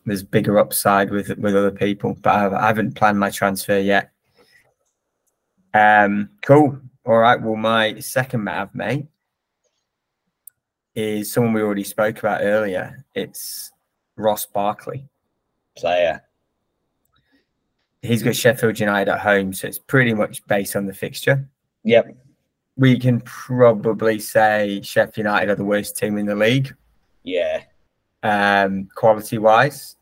there's 0.06 0.22
bigger 0.22 0.58
upside 0.58 1.10
with 1.10 1.28
with 1.38 1.54
other 1.56 1.70
people, 1.70 2.16
but 2.22 2.30
I, 2.34 2.64
I 2.64 2.66
haven't 2.68 2.94
planned 2.94 3.18
my 3.18 3.30
transfer 3.30 3.78
yet. 3.78 4.10
Um, 5.74 6.30
cool. 6.42 6.78
All 7.04 7.18
right. 7.18 7.40
Well, 7.40 7.56
my 7.56 7.98
second 8.00 8.44
Mav 8.44 8.74
mate 8.74 9.06
is 10.94 11.32
someone 11.32 11.52
we 11.52 11.62
already 11.62 11.84
spoke 11.84 12.18
about 12.18 12.42
earlier. 12.42 13.04
It's 13.14 13.72
Ross 14.16 14.46
Barkley. 14.46 15.08
player. 15.76 16.22
He's 18.02 18.22
got 18.22 18.34
Sheffield 18.36 18.78
United 18.80 19.10
at 19.10 19.20
home, 19.20 19.52
so 19.54 19.68
it's 19.68 19.78
pretty 19.78 20.12
much 20.12 20.44
based 20.46 20.74
on 20.76 20.86
the 20.86 20.92
fixture. 20.92 21.48
Yep. 21.84 22.14
We 22.76 22.98
can 22.98 23.20
probably 23.22 24.18
say 24.18 24.80
Sheffield 24.82 25.16
United 25.18 25.50
are 25.50 25.54
the 25.54 25.64
worst 25.64 25.96
team 25.96 26.18
in 26.18 26.26
the 26.26 26.34
league, 26.34 26.74
Yeah. 27.22 27.62
um, 28.22 28.88
quality 28.94 29.38
wise. 29.38 29.96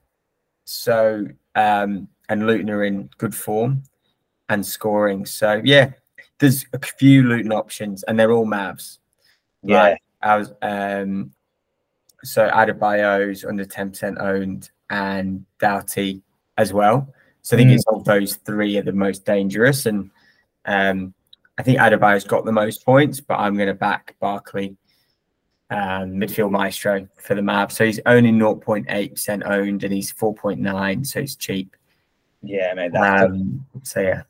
So, 0.65 1.27
um, 1.55 2.09
and 2.29 2.47
Luton 2.47 2.71
are 2.71 2.85
in 2.85 3.11
good 3.19 3.35
form 3.35 3.83
and 4.49 4.65
scoring. 4.65 5.27
So, 5.27 5.61
yeah, 5.65 5.93
there's 6.39 6.65
a 6.73 6.79
few 6.81 7.23
Luton 7.25 7.53
options, 7.53 8.03
and 8.05 8.19
they're 8.19 8.33
all 8.33 8.47
Mavs. 8.47 8.99
Yeah. 9.63 9.77
Right. 9.77 9.99
I 10.23 10.37
was 10.37 10.53
um 10.63 11.33
so 12.23 12.49
Adebayo's 12.51 13.45
under 13.45 13.65
10% 13.65 14.21
owned 14.21 14.71
and 14.91 15.45
Doughty 15.59 16.23
as 16.59 16.73
well. 16.73 17.13
So 17.43 17.57
I 17.57 17.59
think 17.59 17.71
Mm. 17.71 17.75
it's 17.75 17.87
of 17.89 18.05
those 18.05 18.37
three 18.37 18.77
are 18.77 18.83
the 18.83 18.93
most 18.93 19.25
dangerous. 19.25 19.87
And 19.87 20.11
um 20.67 21.15
I 21.59 21.63
think 21.63 21.79
Adebayo's 21.79 22.25
got 22.25 22.45
the 22.45 22.53
most 22.53 22.85
points, 22.85 23.21
but 23.21 23.39
I'm 23.39 23.57
gonna 23.57 23.75
back 23.75 24.17
Barkley 24.21 24.77
um 25.71 26.11
midfield 26.17 26.51
maestro 26.51 27.09
for 27.17 27.35
the 27.35 27.43
map. 27.43 27.73
So 27.73 27.85
he's 27.87 28.01
only 28.07 28.33
0.8% 28.33 29.43
owned 29.47 29.85
and 29.85 29.93
he's 29.93 30.13
4.9, 30.13 31.07
so 31.07 31.21
he's 31.21 31.37
cheap. 31.37 31.77
Yeah, 32.43 32.75
mate. 32.75 32.93
That's 32.93 33.23
Um 33.25 33.65
so 33.83 34.01
yeah. 34.01 34.23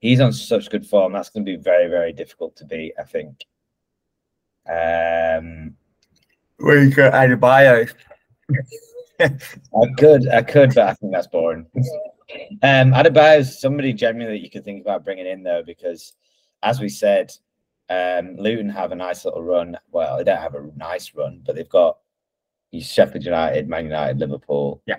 he's 0.00 0.20
on 0.20 0.32
such 0.32 0.70
good 0.70 0.86
form. 0.86 1.12
That's 1.12 1.28
going 1.30 1.44
to 1.44 1.56
be 1.56 1.62
very, 1.62 1.88
very 1.88 2.12
difficult 2.12 2.56
to 2.56 2.64
beat. 2.64 2.94
I 2.98 3.02
think. 3.02 3.44
Um, 4.70 5.74
Where 6.58 6.82
you 6.82 6.90
got 6.90 7.12
Adebayo? 7.12 7.92
I 9.20 9.86
could, 9.98 10.28
I 10.28 10.42
could, 10.42 10.74
but 10.74 10.88
I 10.88 10.94
think 10.94 11.12
that's 11.12 11.26
boring. 11.26 11.66
Um, 12.62 12.92
Adebayo's 12.92 13.60
somebody 13.60 13.92
generally 13.92 14.38
that 14.38 14.44
you 14.44 14.50
could 14.50 14.64
think 14.64 14.80
about 14.80 15.04
bringing 15.04 15.26
in 15.26 15.42
though, 15.42 15.62
because 15.66 16.14
as 16.62 16.80
we 16.80 16.88
said, 16.88 17.32
um, 17.88 18.36
Luton 18.36 18.68
have 18.68 18.92
a 18.92 18.96
nice 18.96 19.24
little 19.24 19.42
run. 19.42 19.76
Well, 19.90 20.16
they 20.16 20.24
don't 20.24 20.40
have 20.40 20.54
a 20.54 20.70
nice 20.76 21.12
run, 21.14 21.42
but 21.44 21.56
they've 21.56 21.68
got 21.68 21.98
Sheffield 22.78 23.24
United, 23.24 23.68
Man 23.68 23.84
United, 23.84 24.20
Liverpool. 24.20 24.80
Yeah. 24.86 24.98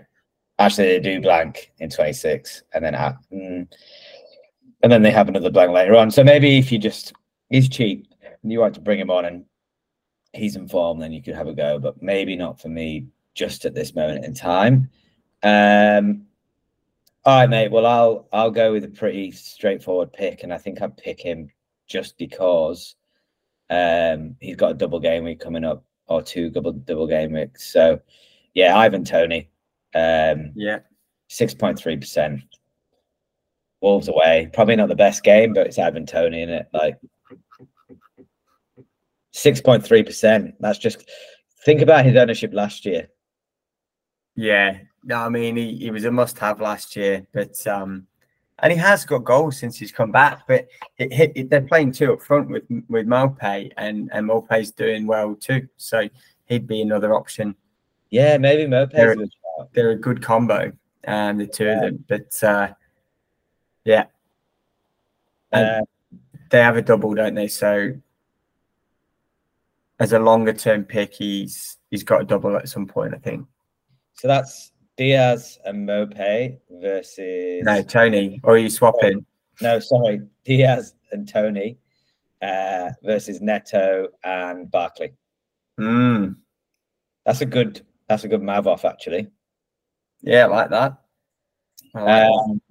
Actually, 0.60 0.88
they 0.88 1.00
do 1.00 1.22
blank 1.22 1.72
in 1.80 1.90
26, 1.90 2.64
and 2.74 2.84
then 2.84 2.94
at, 2.94 3.16
mm, 3.34 3.66
and 4.84 4.92
then 4.92 5.02
they 5.02 5.12
have 5.12 5.30
another 5.30 5.50
blank 5.50 5.72
later 5.72 5.96
on. 5.96 6.12
So 6.12 6.24
maybe 6.24 6.58
if 6.58 6.72
you 6.72 6.78
just 6.78 7.14
he's 7.50 7.70
cheap, 7.70 8.08
and 8.44 8.52
you 8.52 8.60
want 8.60 8.76
to 8.76 8.82
bring 8.82 9.00
him 9.00 9.10
on 9.10 9.26
and 9.26 9.46
he's 10.34 10.56
in 10.56 10.68
form, 10.68 11.00
then 11.00 11.12
you 11.12 11.22
could 11.22 11.36
have 11.36 11.48
a 11.48 11.54
go. 11.54 11.80
But 11.80 12.02
maybe 12.02 12.36
not 12.36 12.60
for 12.62 12.70
me 12.70 13.08
just 13.34 13.66
at 13.66 13.74
this 13.74 13.96
moment 13.96 14.26
in 14.26 14.34
time. 14.34 14.90
Um, 15.44 16.26
all 17.24 17.40
right, 17.40 17.50
mate. 17.50 17.72
Well, 17.72 17.86
I'll 17.86 18.28
I'll 18.34 18.52
go 18.52 18.72
with 18.72 18.84
a 18.84 18.90
pretty 18.90 19.32
straightforward 19.32 20.12
pick, 20.14 20.44
and 20.44 20.54
I 20.54 20.58
think 20.58 20.82
I'd 20.82 20.98
pick 20.98 21.20
him 21.20 21.50
just 21.88 22.18
because 22.18 22.96
um, 23.70 24.36
he's 24.40 24.56
got 24.56 24.72
a 24.72 24.76
double 24.76 25.00
game 25.00 25.24
week 25.24 25.40
coming 25.40 25.64
up, 25.64 25.84
or 26.08 26.22
two 26.22 26.50
double 26.50 26.72
double 26.74 27.08
game 27.08 27.34
weeks. 27.34 27.72
So, 27.72 28.00
yeah, 28.54 28.78
Ivan 28.78 29.04
Toney, 29.04 29.50
um, 29.94 30.52
Yeah. 30.56 30.80
six 31.28 31.54
point 31.54 31.78
three 31.78 31.98
percent. 31.98 32.42
Wolves 33.82 34.08
away, 34.08 34.48
probably 34.54 34.76
not 34.76 34.90
the 34.90 34.96
best 34.96 35.24
game, 35.24 35.54
but 35.54 35.66
it's 35.66 35.80
Ivan 35.80 36.06
Toney 36.06 36.42
in 36.44 36.50
it. 36.50 36.68
Like 36.72 37.00
six 39.32 39.60
point 39.62 39.84
three 39.84 40.04
percent. 40.04 40.56
That's 40.60 40.78
just 40.78 41.10
think 41.66 41.82
about 41.82 42.06
his 42.06 42.16
ownership 42.16 42.54
last 42.54 42.86
year. 42.86 43.08
Yeah, 44.36 44.78
no, 45.04 45.18
I 45.18 45.30
mean 45.30 45.56
he, 45.56 45.76
he 45.78 45.92
was 45.92 46.06
a 46.06 46.12
must-have 46.12 46.62
last 46.62 46.96
year, 46.96 47.26
but 47.34 47.66
um, 47.68 48.08
and 48.60 48.72
he 48.72 48.78
has 48.78 49.04
got 49.06 49.20
goals 49.20 49.58
since 49.58 49.78
he's 49.78 49.92
come 49.92 50.12
back. 50.12 50.48
But 50.48 50.68
it, 50.98 51.12
it, 51.12 51.32
it- 51.36 51.50
they're 51.50 51.62
playing 51.62 51.92
two 51.92 52.14
up 52.14 52.22
front 52.22 52.50
with 52.50 52.64
with 52.88 53.08
Maupay, 53.08 53.72
and 53.78 54.10
and 54.14 54.28
Maupay's 54.30 54.72
doing 54.72 55.06
well 55.08 55.36
too, 55.36 55.68
so 55.78 56.08
he'd 56.46 56.68
be 56.68 56.82
another 56.82 57.14
option. 57.14 57.56
Yeah, 58.10 58.38
maybe 58.38 58.64
Moped's 58.70 58.94
There- 58.94 59.12
a. 59.14 59.28
They're 59.74 59.92
a 59.92 59.96
good 59.96 60.24
combo, 60.24 60.72
um, 61.06 61.38
the 61.38 61.46
two 61.46 61.66
Yeah. 61.66 61.74
of 61.76 61.82
them. 61.82 62.06
But 62.08 62.44
uh, 62.44 62.70
yeah, 63.84 64.06
Uh, 65.52 65.82
they 66.50 66.60
have 66.60 66.78
a 66.78 66.82
double, 66.82 67.14
don't 67.14 67.36
they? 67.36 67.48
So 67.48 67.94
as 70.02 70.14
a 70.14 70.20
longer-term 70.20 70.84
pick, 70.86 71.14
he's 71.14 71.78
he's 71.90 72.04
got 72.04 72.22
a 72.22 72.26
double 72.26 72.56
at 72.58 72.68
some 72.70 72.88
point, 72.88 73.14
I 73.14 73.18
think. 73.18 73.46
So 74.14 74.28
that's 74.28 74.72
Diaz 74.98 75.58
and 75.66 75.86
Mope 75.86 76.14
versus 76.70 77.64
No, 77.64 77.82
Toney, 77.84 78.40
or 78.44 78.54
are 78.56 78.58
you 78.58 78.70
swapping? 78.70 79.26
no, 79.62 79.80
sorry, 79.80 80.22
Diaz 80.44 80.96
and 81.12 81.28
Toney 81.28 81.78
uh, 82.42 82.90
versus 83.04 83.42
Neto 83.42 84.08
and 84.24 84.70
Barkley. 84.72 85.14
Mm, 85.80 86.36
That's 87.26 87.42
a 87.42 87.46
good. 87.46 87.82
That's 88.10 88.24
a 88.26 88.28
good 88.28 88.42
mav 88.42 88.68
off 88.68 88.84
actually. 88.84 89.28
yeah, 90.22 90.44
I 90.46 90.48
like 90.48 90.70
that. 90.72 90.98
I 91.96 92.00
like 92.02 92.08
that. 92.08 92.32
Um, 92.32 92.62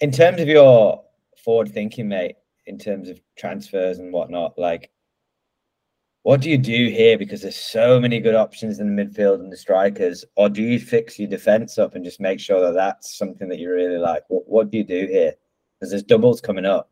in 0.00 0.10
terms 0.10 0.40
of 0.40 0.48
your 0.48 1.02
forward 1.42 1.72
thinking, 1.72 2.08
mate, 2.08 2.36
in 2.66 2.76
terms 2.78 3.08
of 3.08 3.18
transfers 3.36 3.98
and 3.98 4.12
whatnot, 4.12 4.58
like, 4.58 4.90
what 6.26 6.40
do 6.40 6.50
you 6.50 6.58
do 6.58 6.88
here? 6.88 7.16
Because 7.16 7.42
there's 7.42 7.54
so 7.54 8.00
many 8.00 8.18
good 8.18 8.34
options 8.34 8.80
in 8.80 8.96
the 8.96 9.04
midfield 9.04 9.36
and 9.36 9.52
the 9.52 9.56
strikers, 9.56 10.24
or 10.34 10.48
do 10.48 10.60
you 10.60 10.80
fix 10.80 11.20
your 11.20 11.28
defense 11.28 11.78
up 11.78 11.94
and 11.94 12.04
just 12.04 12.18
make 12.18 12.40
sure 12.40 12.60
that 12.62 12.74
that's 12.74 13.16
something 13.16 13.48
that 13.48 13.60
you 13.60 13.70
really 13.70 13.98
like? 13.98 14.24
What, 14.26 14.48
what 14.48 14.68
do 14.68 14.78
you 14.78 14.82
do 14.82 15.06
here? 15.06 15.34
Because 15.78 15.90
there's 15.90 16.02
doubles 16.02 16.40
coming 16.40 16.64
up. 16.64 16.90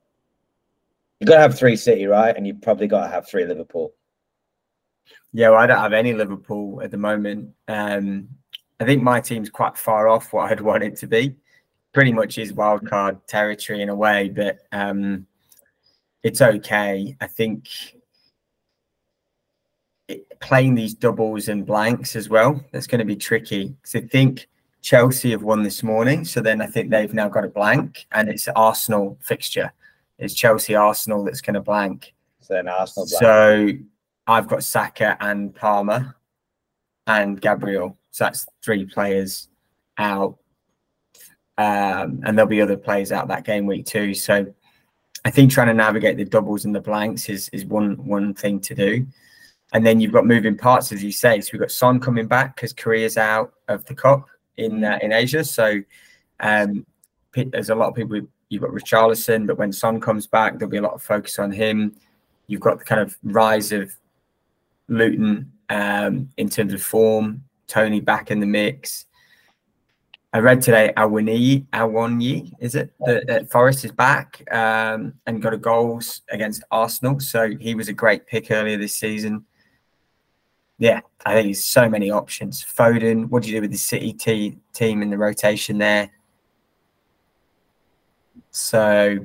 You've 1.19 1.27
got 1.27 1.35
to 1.35 1.41
have 1.41 1.59
three 1.59 1.75
City, 1.75 2.07
right? 2.07 2.37
And 2.37 2.47
you've 2.47 2.63
probably 2.63 2.87
got 2.87 3.03
to 3.03 3.09
have 3.09 3.27
three 3.27 3.45
Liverpool. 3.45 3.93
Yeah, 5.33 5.49
well, 5.49 5.59
I 5.59 5.67
don't 5.67 5.79
have 5.79 5.93
any 5.93 6.15
Liverpool 6.15 6.81
at 6.81 6.93
the 6.93 6.97
moment. 6.97 7.51
Um, 7.67 8.29
I 8.79 8.85
think 8.85 9.03
my 9.03 9.21
team's 9.21 9.51
quite 9.51 9.77
far 9.77 10.07
off 10.07 10.33
what 10.33 10.53
I'd 10.53 10.61
want 10.61 10.85
it 10.85 10.95
to 10.99 11.09
be. 11.09 11.35
Pretty 11.93 12.13
much 12.13 12.39
is 12.39 12.53
wildcard 12.53 13.27
territory 13.27 13.83
in 13.83 13.89
a 13.89 13.97
way, 13.97 14.29
but 14.29 14.59
um, 14.71 15.27
it's 16.23 16.41
okay. 16.41 17.17
I 17.21 17.27
think 17.27 17.67
playing 20.45 20.75
these 20.75 20.95
doubles 20.95 21.49
and 21.49 21.65
blanks 21.65 22.15
as 22.15 22.29
well, 22.29 22.63
that's 22.71 22.87
going 22.87 22.99
to 22.99 23.05
be 23.05 23.17
tricky. 23.17 23.69
Because 23.81 23.95
I 23.97 24.07
think 24.07 24.47
Chelsea 24.83 25.31
have 25.31 25.43
won 25.43 25.63
this 25.63 25.83
morning, 25.83 26.25
so 26.25 26.41
then 26.41 26.61
I 26.61 26.67
think 26.67 26.91
they've 26.91 27.13
now 27.13 27.29
got 27.29 27.45
a 27.45 27.49
blank, 27.49 28.07
and 28.13 28.29
it's 28.29 28.47
Arsenal 28.49 29.19
fixture. 29.23 29.73
It's 30.19 30.35
Chelsea 30.35 30.75
Arsenal 30.75 31.25
that's 31.25 31.41
going 31.41 31.55
to 31.55 31.61
blank. 31.61 32.15
So 32.41 32.55
then 32.55 32.69
Arsenal. 32.69 33.09
black. 33.09 33.21
So 33.21 33.69
I've 34.27 34.47
got 34.47 34.63
Saka 34.63 35.17
and 35.21 35.55
Palmer 35.55 36.15
and 37.07 37.41
Gabriel. 37.41 37.97
So 38.11 38.25
that's 38.25 38.47
three 38.63 38.85
players 38.85 39.49
out. 39.99 40.39
Um, 41.57 42.21
and 42.25 42.37
there'll 42.37 42.49
be 42.49 42.61
other 42.61 42.77
players 42.77 43.13
out 43.13 43.29
that 43.29 43.45
game 43.45 43.67
week 43.67 43.87
too. 43.87 44.13
So 44.13 44.53
I 45.25 45.31
think 45.31 45.51
trying 45.51 45.69
to 45.69 45.75
navigate 45.75 46.17
the 46.17 46.25
doubles 46.25 46.65
and 46.65 46.75
the 46.75 46.81
blanks 46.81 47.29
is 47.29 47.49
is 47.51 47.65
one 47.65 47.97
one 48.05 48.35
thing 48.35 48.61
to 48.61 48.75
do. 48.75 49.07
And 49.73 49.85
then 49.85 50.01
you've 50.01 50.13
got 50.13 50.27
moving 50.27 50.57
parts, 50.57 50.93
as 50.93 51.03
you 51.03 51.11
say. 51.11 51.41
So 51.41 51.51
we've 51.53 51.61
got 51.61 51.71
Son 51.71 51.99
coming 51.99 52.27
back 52.27 52.55
because 52.55 52.73
Korea's 52.73 53.17
out 53.17 53.55
of 53.69 53.85
the 53.87 53.95
cup 53.95 54.27
in 54.57 54.85
uh, 54.85 54.99
in 55.03 55.13
Asia. 55.13 55.45
So 55.45 55.81
um, 56.41 56.87
there's 57.35 57.71
a 57.71 57.75
lot 57.75 57.89
of 57.89 57.95
people 57.95 58.21
you've 58.49 58.63
got 58.63 58.71
Richarlison, 58.71 59.47
but 59.47 59.59
when 59.59 59.73
Son 59.73 60.01
comes 60.01 60.27
back, 60.27 60.59
there'll 60.59 60.71
be 60.71 60.77
a 60.77 60.83
lot 60.83 60.95
of 60.95 61.03
focus 61.03 61.39
on 61.39 61.51
him. 61.51 61.97
You've 62.47 62.61
got 62.61 62.79
the 62.79 62.85
kind 62.85 63.01
of 63.01 63.17
rise 63.25 63.73
of 63.73 63.93
Luton 64.89 65.51
um, 65.71 66.31
in 66.37 66.49
terms 66.49 66.73
of 66.73 66.83
form. 66.83 67.43
Toney 67.67 68.01
back 68.01 68.31
in 68.31 68.41
the 68.41 68.47
mix. 68.47 69.07
I 70.33 70.39
read 70.39 70.61
today 70.61 70.93
Awoniyi, 70.97 71.67
Awoniyi, 71.69 72.53
is 72.59 72.75
it? 72.75 72.93
That, 73.01 73.27
that 73.29 73.51
Forest 73.51 73.85
is 73.85 73.93
back 73.93 74.43
um, 74.53 75.15
and 75.27 75.41
got 75.41 75.55
a 75.55 75.57
goals 75.57 76.23
against 76.29 76.65
Arsenal. 76.71 77.21
So 77.21 77.57
he 77.57 77.75
was 77.75 77.89
a 77.89 77.93
great 77.93 78.27
pick 78.27 78.51
earlier 78.51 78.77
this 78.77 78.97
season. 78.97 79.45
Yeah, 80.79 81.01
I 81.25 81.35
think 81.35 81.47
there's 81.47 81.65
so 81.65 81.89
many 81.89 82.11
options. 82.11 82.65
Foden, 82.65 83.29
what 83.29 83.43
do 83.43 83.49
you 83.49 83.57
do 83.57 83.61
with 83.63 83.71
the 83.71 83.79
City 83.79 84.13
t- 84.13 84.59
team 84.73 85.03
in 85.03 85.11
the 85.11 85.19
rotation 85.19 85.79
there? 85.79 86.11
So, 88.51 89.19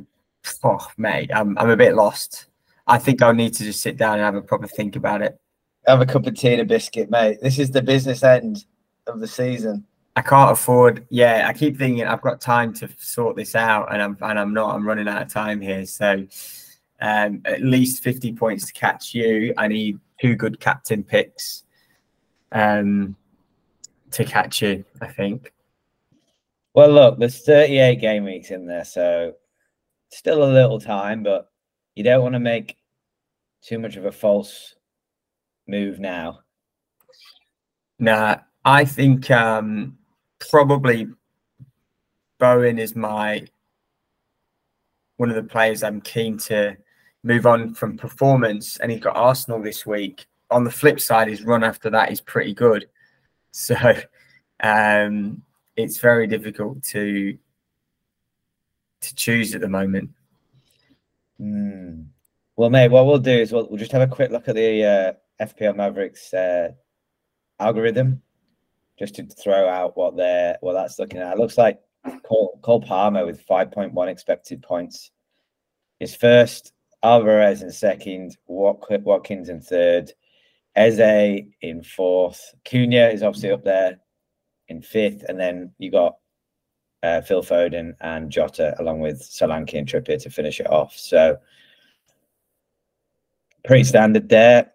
oh, 0.63 0.87
mate, 0.97 1.31
I'm, 1.33 1.57
I'm 1.57 1.69
a 1.69 1.77
bit 1.77 1.95
lost. 1.95 2.47
I 2.87 2.97
think 2.97 3.21
I'll 3.21 3.33
need 3.33 3.53
to 3.55 3.63
just 3.63 3.81
sit 3.81 3.97
down 3.97 4.13
and 4.15 4.23
have 4.23 4.35
a 4.35 4.41
proper 4.41 4.67
think 4.67 4.95
about 4.95 5.21
it. 5.21 5.39
Have 5.87 6.01
a 6.01 6.05
cup 6.05 6.25
of 6.27 6.35
tea 6.35 6.53
and 6.53 6.61
a 6.61 6.65
biscuit, 6.65 7.09
mate. 7.09 7.39
This 7.41 7.59
is 7.59 7.71
the 7.71 7.81
business 7.81 8.23
end 8.23 8.65
of 9.07 9.19
the 9.19 9.27
season. 9.27 9.85
I 10.15 10.21
can't 10.21 10.51
afford. 10.51 11.05
Yeah, 11.09 11.45
I 11.47 11.53
keep 11.53 11.77
thinking 11.77 12.05
I've 12.05 12.21
got 12.21 12.41
time 12.41 12.73
to 12.75 12.89
sort 12.97 13.35
this 13.35 13.55
out, 13.55 13.93
and 13.93 14.01
I'm 14.01 14.17
and 14.21 14.37
I'm 14.37 14.53
not. 14.53 14.75
I'm 14.75 14.85
running 14.85 15.07
out 15.07 15.21
of 15.21 15.31
time 15.31 15.61
here. 15.61 15.85
So, 15.85 16.25
um, 16.99 17.41
at 17.45 17.61
least 17.61 18.03
fifty 18.03 18.33
points 18.33 18.65
to 18.67 18.73
catch 18.73 19.13
you. 19.13 19.53
I 19.57 19.67
need 19.67 19.99
two 20.21 20.35
good 20.35 20.59
captain 20.59 21.03
picks, 21.03 21.63
um, 22.51 23.15
to 24.11 24.25
catch 24.25 24.61
you. 24.61 24.83
I 25.01 25.07
think. 25.07 25.53
Well, 26.73 26.89
look, 26.91 27.19
there's 27.19 27.41
38 27.41 27.99
game 27.99 28.25
weeks 28.25 28.51
in 28.51 28.65
there, 28.65 28.85
so 28.85 29.33
still 30.11 30.43
a 30.43 30.53
little 30.53 30.79
time, 30.79 31.23
but 31.23 31.49
you 31.95 32.03
don't 32.03 32.21
want 32.21 32.33
to 32.33 32.39
make 32.39 32.77
too 33.61 33.79
much 33.79 33.95
of 33.95 34.05
a 34.05 34.11
false 34.11 34.75
move 35.67 35.99
now. 35.99 36.39
Nah, 37.99 38.37
I 38.63 38.85
think 38.85 39.29
um, 39.29 39.97
probably 40.49 41.07
Bowen 42.39 42.79
is 42.79 42.95
my 42.95 43.45
one 45.17 45.29
of 45.29 45.35
the 45.35 45.43
players 45.43 45.83
I'm 45.83 45.99
keen 45.99 46.37
to 46.37 46.77
move 47.23 47.45
on 47.45 47.73
from 47.73 47.97
performance, 47.97 48.77
and 48.77 48.91
he's 48.91 49.01
got 49.01 49.15
Arsenal 49.15 49.61
this 49.61 49.85
week. 49.85 50.25
On 50.51 50.63
the 50.63 50.71
flip 50.71 50.99
side, 50.99 51.27
his 51.27 51.43
run 51.43 51.63
after 51.63 51.89
that 51.91 52.11
is 52.11 52.21
pretty 52.21 52.53
good, 52.53 52.87
so 53.51 53.75
um, 54.61 55.41
it's 55.75 55.99
very 55.99 56.27
difficult 56.27 56.83
to 56.83 57.37
to 59.01 59.15
choose 59.15 59.55
at 59.55 59.61
the 59.61 59.67
moment. 59.67 60.09
Mm. 61.39 62.07
Well, 62.57 62.69
mate, 62.69 62.89
what 62.89 63.05
we'll 63.05 63.17
do 63.19 63.31
is 63.31 63.53
we'll, 63.53 63.67
we'll 63.69 63.77
just 63.77 63.93
have 63.93 64.01
a 64.01 64.07
quick 64.07 64.31
look 64.31 64.49
at 64.49 64.55
the 64.55 64.83
uh, 65.39 65.45
FPL 65.45 65.77
Mavericks 65.77 66.33
uh, 66.33 66.71
algorithm 67.59 68.21
just 68.97 69.15
to 69.15 69.23
throw 69.23 69.69
out 69.69 69.95
what 69.95 70.17
they're 70.17 70.57
what 70.59 70.73
that's 70.73 70.99
looking 70.99 71.21
at. 71.21 71.33
It 71.33 71.39
looks 71.39 71.57
like 71.57 71.79
Cole, 72.23 72.59
Cole 72.61 72.81
Palmer 72.81 73.25
with 73.25 73.45
5.1 73.47 74.07
expected 74.07 74.61
points. 74.61 75.11
His 75.99 76.15
first, 76.15 76.73
Alvarez 77.03 77.61
in 77.61 77.71
second, 77.71 78.37
Watkins 78.47 79.49
in 79.49 79.61
third, 79.61 80.11
Eze 80.75 81.45
in 81.61 81.83
fourth. 81.83 82.53
Cunha 82.65 83.13
is 83.13 83.23
obviously 83.23 83.51
up 83.51 83.63
there 83.63 83.99
in 84.67 84.81
fifth, 84.81 85.23
and 85.27 85.39
then 85.39 85.71
you 85.77 85.91
got 85.91 86.17
uh, 87.03 87.21
Phil 87.21 87.43
Foden 87.43 87.93
and 88.01 88.29
Jota 88.29 88.75
along 88.79 88.99
with 88.99 89.21
Solanke 89.21 89.77
and 89.77 89.87
Trippier 89.87 90.21
to 90.21 90.29
finish 90.29 90.59
it 90.59 90.69
off. 90.69 90.95
So 90.97 91.37
pretty 93.63 93.83
standard 93.83 94.29
there. 94.29 94.71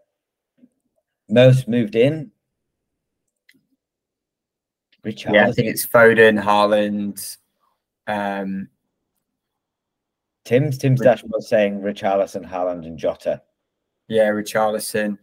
Most 1.28 1.68
moved 1.68 1.96
in 1.96 2.30
Richard. 5.02 5.34
Yeah, 5.34 5.48
I 5.48 5.52
think 5.52 5.68
it's 5.68 5.87
Foden, 5.87 6.42
Haaland. 6.42 7.37
Um, 8.06 8.68
Tim's 10.44 10.78
Tim's 10.78 11.00
dash 11.00 11.22
was 11.24 11.48
saying 11.48 11.80
Richarlison, 11.80 12.48
Haaland, 12.48 12.87
and 12.87 12.98
Jota. 12.98 13.42
Yeah, 14.09 14.28
Richarlison. 14.28 15.18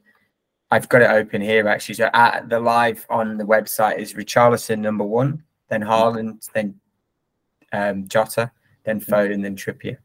I've 0.71 0.89
got 0.89 1.01
it 1.01 1.09
open 1.09 1.41
here 1.41 1.67
actually. 1.67 1.95
So 1.95 2.09
at 2.13 2.49
the 2.49 2.59
live 2.59 3.05
on 3.09 3.37
the 3.37 3.43
website 3.43 3.97
is 3.97 4.13
Richarlison 4.13 4.79
number 4.79 5.03
one, 5.03 5.43
then 5.69 5.81
Haaland, 5.81 6.49
then 6.53 6.79
um, 7.71 8.07
Jota, 8.07 8.51
then 8.83 8.99
hmm. 8.99 9.13
Foden, 9.13 9.43
then 9.43 9.55
Trippier. 9.55 9.97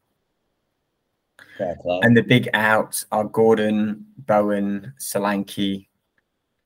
And 1.59 2.15
the 2.15 2.23
big 2.23 2.51
outs 2.53 3.07
are 3.11 3.25
Gordon, 3.25 4.05
Bowen, 4.19 4.93
Solanke, 4.99 5.87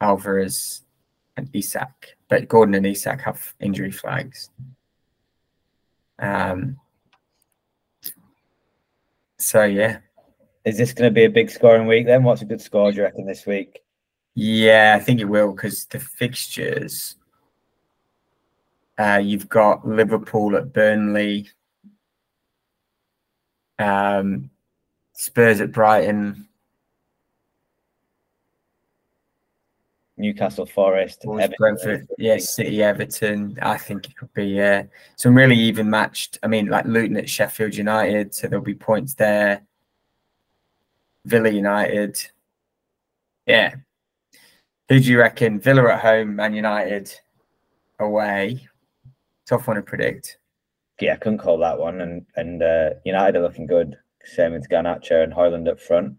Alvarez, 0.00 0.82
and 1.36 1.48
Isak 1.52 2.16
but 2.30 2.48
Gordon 2.48 2.76
and 2.76 2.86
Isak 2.86 3.20
have 3.22 3.54
injury 3.60 3.90
flags. 3.90 4.50
Um, 6.18 6.78
so 9.40 9.64
yeah. 9.64 9.98
Is 10.64 10.76
this 10.76 10.92
going 10.92 11.09
to 11.09 11.14
be 11.14 11.24
a 11.24 11.31
big 11.31 11.50
scoring 11.50 11.87
week 11.87 12.07
then? 12.07 12.22
What's 12.22 12.42
a 12.42 12.46
good 12.46 12.61
score 12.61 12.90
do 12.90 12.98
you 12.98 13.03
reckon 13.05 13.26
this 13.26 13.46
week? 13.46 13.81
Yeah, 14.35 14.96
I 14.98 15.03
think 15.03 15.20
it 15.20 15.24
will 15.24 15.53
because 15.53 15.87
the 15.87 15.98
fixtures. 15.98 17.16
Uh, 18.98 19.20
you've 19.22 19.48
got 19.48 19.88
Liverpool 19.88 20.55
at 20.57 20.74
Burnley, 20.74 21.48
um, 23.79 24.50
Spurs 25.14 25.62
at 25.62 25.72
Brighton, 25.72 26.46
Newcastle 30.20 30.66
Forest, 30.66 31.24
Brentford, 31.59 32.09
yeah, 32.18 32.38
City, 32.38 32.83
Everton. 32.83 33.59
I 33.62 33.76
think 33.76 34.09
it 34.09 34.16
could 34.16 34.33
be 34.35 34.46
yeah, 34.46 34.85
some 35.16 35.35
really 35.35 35.59
even 35.59 35.88
matched. 35.90 36.38
I 36.42 36.46
mean, 36.46 36.66
like 36.66 36.85
Luton 36.85 37.16
at 37.16 37.28
Sheffield 37.28 37.74
United, 37.74 38.35
so 38.35 38.46
there'll 38.46 38.64
be 38.64 38.74
points 38.74 39.14
there. 39.14 39.62
Villa 41.24 41.50
United, 41.50 42.18
yeah. 43.46 43.74
Who 44.88 45.00
do 45.00 45.11
you 45.11 45.18
reckon? 45.18 45.61
Villa 45.61 45.92
at 45.92 46.00
home, 46.00 46.37
Man 46.37 46.54
United 46.54 47.14
away. 47.98 48.66
Tough 49.46 49.66
one 49.66 49.76
to 49.76 49.83
predict. 49.83 50.38
Yeah, 51.00 51.14
I 51.14 51.16
couldn't 51.16 51.38
call 51.38 51.59
that 51.59 51.78
one. 51.78 52.00
And 52.00 52.26
and 52.37 52.62
uh, 52.62 52.90
United 53.04 53.38
are 53.38 53.42
looking 53.42 53.66
good. 53.66 53.96
Same 54.24 54.52
with 54.52 54.68
Garnacho 54.68 55.22
and 55.22 55.33
Højlund 55.33 55.68
up 55.68 55.80
front. 55.80 56.14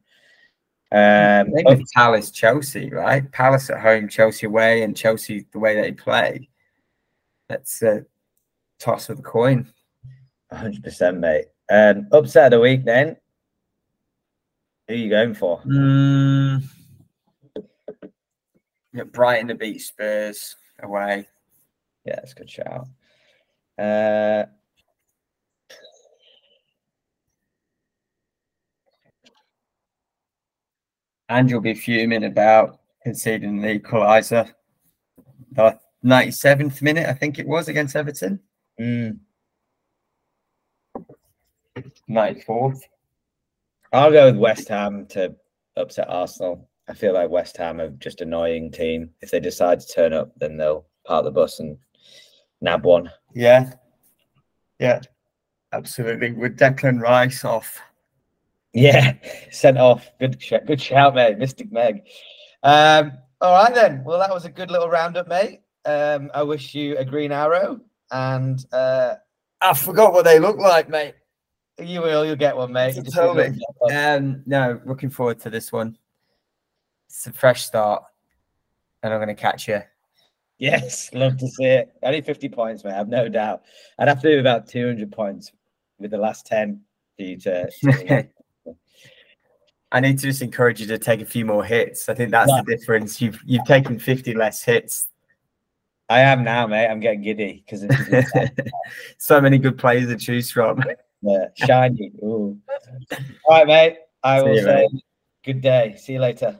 Um, 0.91 1.51
Maybe 1.51 1.63
but, 1.63 1.79
Palace, 1.95 2.31
Chelsea, 2.31 2.89
right? 2.89 3.29
Palace 3.31 3.69
at 3.69 3.79
home, 3.79 4.09
Chelsea 4.09 4.45
away, 4.45 4.83
and 4.83 4.95
Chelsea 4.95 5.45
the 5.51 5.59
way 5.59 5.79
they 5.79 5.93
play. 5.93 6.49
That's 7.47 7.81
a 7.81 8.05
toss 8.79 9.09
of 9.09 9.17
the 9.17 9.23
coin. 9.23 9.71
100%, 10.51 11.19
mate. 11.19 11.45
Um, 11.69 12.07
upset 12.11 12.45
of 12.45 12.51
the 12.51 12.59
week, 12.59 12.83
then. 12.83 13.15
Who 14.87 14.93
are 14.93 14.97
you 14.97 15.09
going 15.09 15.33
for? 15.33 15.61
Mm, 15.61 16.63
yeah, 18.93 19.03
Brighton 19.03 19.47
to 19.47 19.55
beat 19.55 19.79
Spurs 19.79 20.57
away. 20.83 21.27
Yeah, 22.05 22.15
that's 22.15 22.33
a 22.33 22.35
good 22.35 22.49
shout. 22.49 22.87
Uh, 23.77 24.45
and 31.31 31.49
you'll 31.49 31.61
be 31.61 31.73
fuming 31.73 32.25
about 32.25 32.79
conceding 33.03 33.61
the 33.61 33.79
equaliser. 33.79 34.53
The 35.53 35.79
97th 36.03 36.81
minute, 36.81 37.07
I 37.07 37.13
think 37.13 37.39
it 37.39 37.47
was, 37.47 37.69
against 37.69 37.95
Everton. 37.95 38.41
Mm. 38.79 39.19
94th. 42.09 42.81
I'll 43.93 44.11
go 44.11 44.25
with 44.25 44.39
West 44.39 44.67
Ham 44.67 45.05
to 45.11 45.33
upset 45.77 46.09
Arsenal. 46.09 46.67
I 46.89 46.93
feel 46.93 47.13
like 47.13 47.29
West 47.29 47.55
Ham 47.57 47.79
are 47.79 47.91
just 47.91 48.19
annoying 48.19 48.69
team. 48.69 49.11
If 49.21 49.31
they 49.31 49.39
decide 49.39 49.79
to 49.79 49.87
turn 49.87 50.11
up, 50.11 50.33
then 50.35 50.57
they'll 50.57 50.85
park 51.05 51.23
the 51.23 51.31
bus 51.31 51.61
and 51.61 51.77
nab 52.59 52.83
one. 52.83 53.09
Yeah. 53.33 53.71
Yeah. 54.79 54.99
Absolutely. 55.71 56.33
With 56.33 56.57
Declan 56.57 56.99
Rice 56.99 57.45
off 57.45 57.79
yeah, 58.73 59.15
sent 59.51 59.77
off. 59.77 60.09
Good, 60.19 60.41
sh- 60.41 60.53
good 60.65 60.81
shout, 60.81 61.15
mate. 61.15 61.37
Mystic 61.37 61.71
Meg. 61.71 62.03
Um, 62.63 63.13
all 63.39 63.53
right 63.53 63.73
then. 63.73 64.03
Well, 64.03 64.19
that 64.19 64.33
was 64.33 64.45
a 64.45 64.49
good 64.49 64.71
little 64.71 64.89
roundup, 64.89 65.27
mate. 65.27 65.61
Um, 65.85 66.29
I 66.33 66.43
wish 66.43 66.75
you 66.75 66.97
a 66.97 67.05
green 67.05 67.31
arrow, 67.31 67.81
and 68.11 68.63
uh, 68.71 69.15
I 69.61 69.73
forgot 69.73 70.13
what 70.13 70.25
they 70.25 70.39
look 70.39 70.57
like, 70.57 70.89
mate. 70.89 71.15
You 71.79 72.01
will. 72.01 72.25
You'll 72.25 72.35
get 72.35 72.55
one, 72.55 72.71
mate. 72.71 72.97
Tell 73.11 73.33
me. 73.33 73.59
Um, 73.91 74.43
no, 74.45 74.79
looking 74.85 75.09
forward 75.09 75.39
to 75.41 75.49
this 75.49 75.71
one. 75.71 75.97
It's 77.07 77.25
a 77.27 77.33
fresh 77.33 77.63
start, 77.63 78.03
and 79.01 79.13
I'm 79.13 79.19
going 79.19 79.35
to 79.35 79.41
catch 79.41 79.67
you. 79.67 79.81
Yes, 80.59 81.11
love 81.13 81.37
to 81.37 81.47
see 81.47 81.65
it. 81.65 81.91
Only 82.03 82.21
50 82.21 82.47
points, 82.49 82.83
mate. 82.83 82.93
I've 82.93 83.07
no 83.07 83.27
doubt. 83.27 83.63
I'd 83.97 84.07
have 84.07 84.21
to 84.21 84.29
do 84.29 84.39
about 84.39 84.67
200 84.67 85.11
points 85.11 85.51
with 85.97 86.11
the 86.11 86.19
last 86.19 86.45
10 86.45 86.81
for 87.17 87.23
you 87.23 87.37
to. 87.39 88.27
I 89.91 89.99
need 89.99 90.17
to 90.19 90.27
just 90.27 90.41
encourage 90.41 90.79
you 90.79 90.87
to 90.87 90.97
take 90.97 91.21
a 91.21 91.25
few 91.25 91.45
more 91.45 91.63
hits. 91.63 92.07
I 92.07 92.13
think 92.13 92.31
that's 92.31 92.51
the 92.51 92.63
difference. 92.63 93.21
You've 93.21 93.39
you've 93.45 93.65
taken 93.65 93.99
50 93.99 94.33
less 94.35 94.63
hits. 94.63 95.07
I 96.09 96.19
am 96.21 96.43
now, 96.43 96.67
mate. 96.67 96.87
I'm 96.87 96.99
getting 96.99 97.21
giddy 97.21 97.63
because 97.65 97.85
so 99.17 99.39
many 99.41 99.57
good 99.57 99.77
players 99.77 100.07
to 100.07 100.17
choose 100.17 100.51
from. 100.51 100.83
yeah, 101.21 101.45
shiny. 101.55 102.11
Ooh. 102.23 102.57
All 103.45 103.57
right, 103.57 103.67
mate. 103.67 103.97
I 104.23 104.39
See 104.39 104.45
will 104.45 104.55
you, 104.55 104.63
say 104.63 104.87
good 105.43 105.61
day. 105.61 105.95
See 105.97 106.13
you 106.13 106.19
later. 106.19 106.59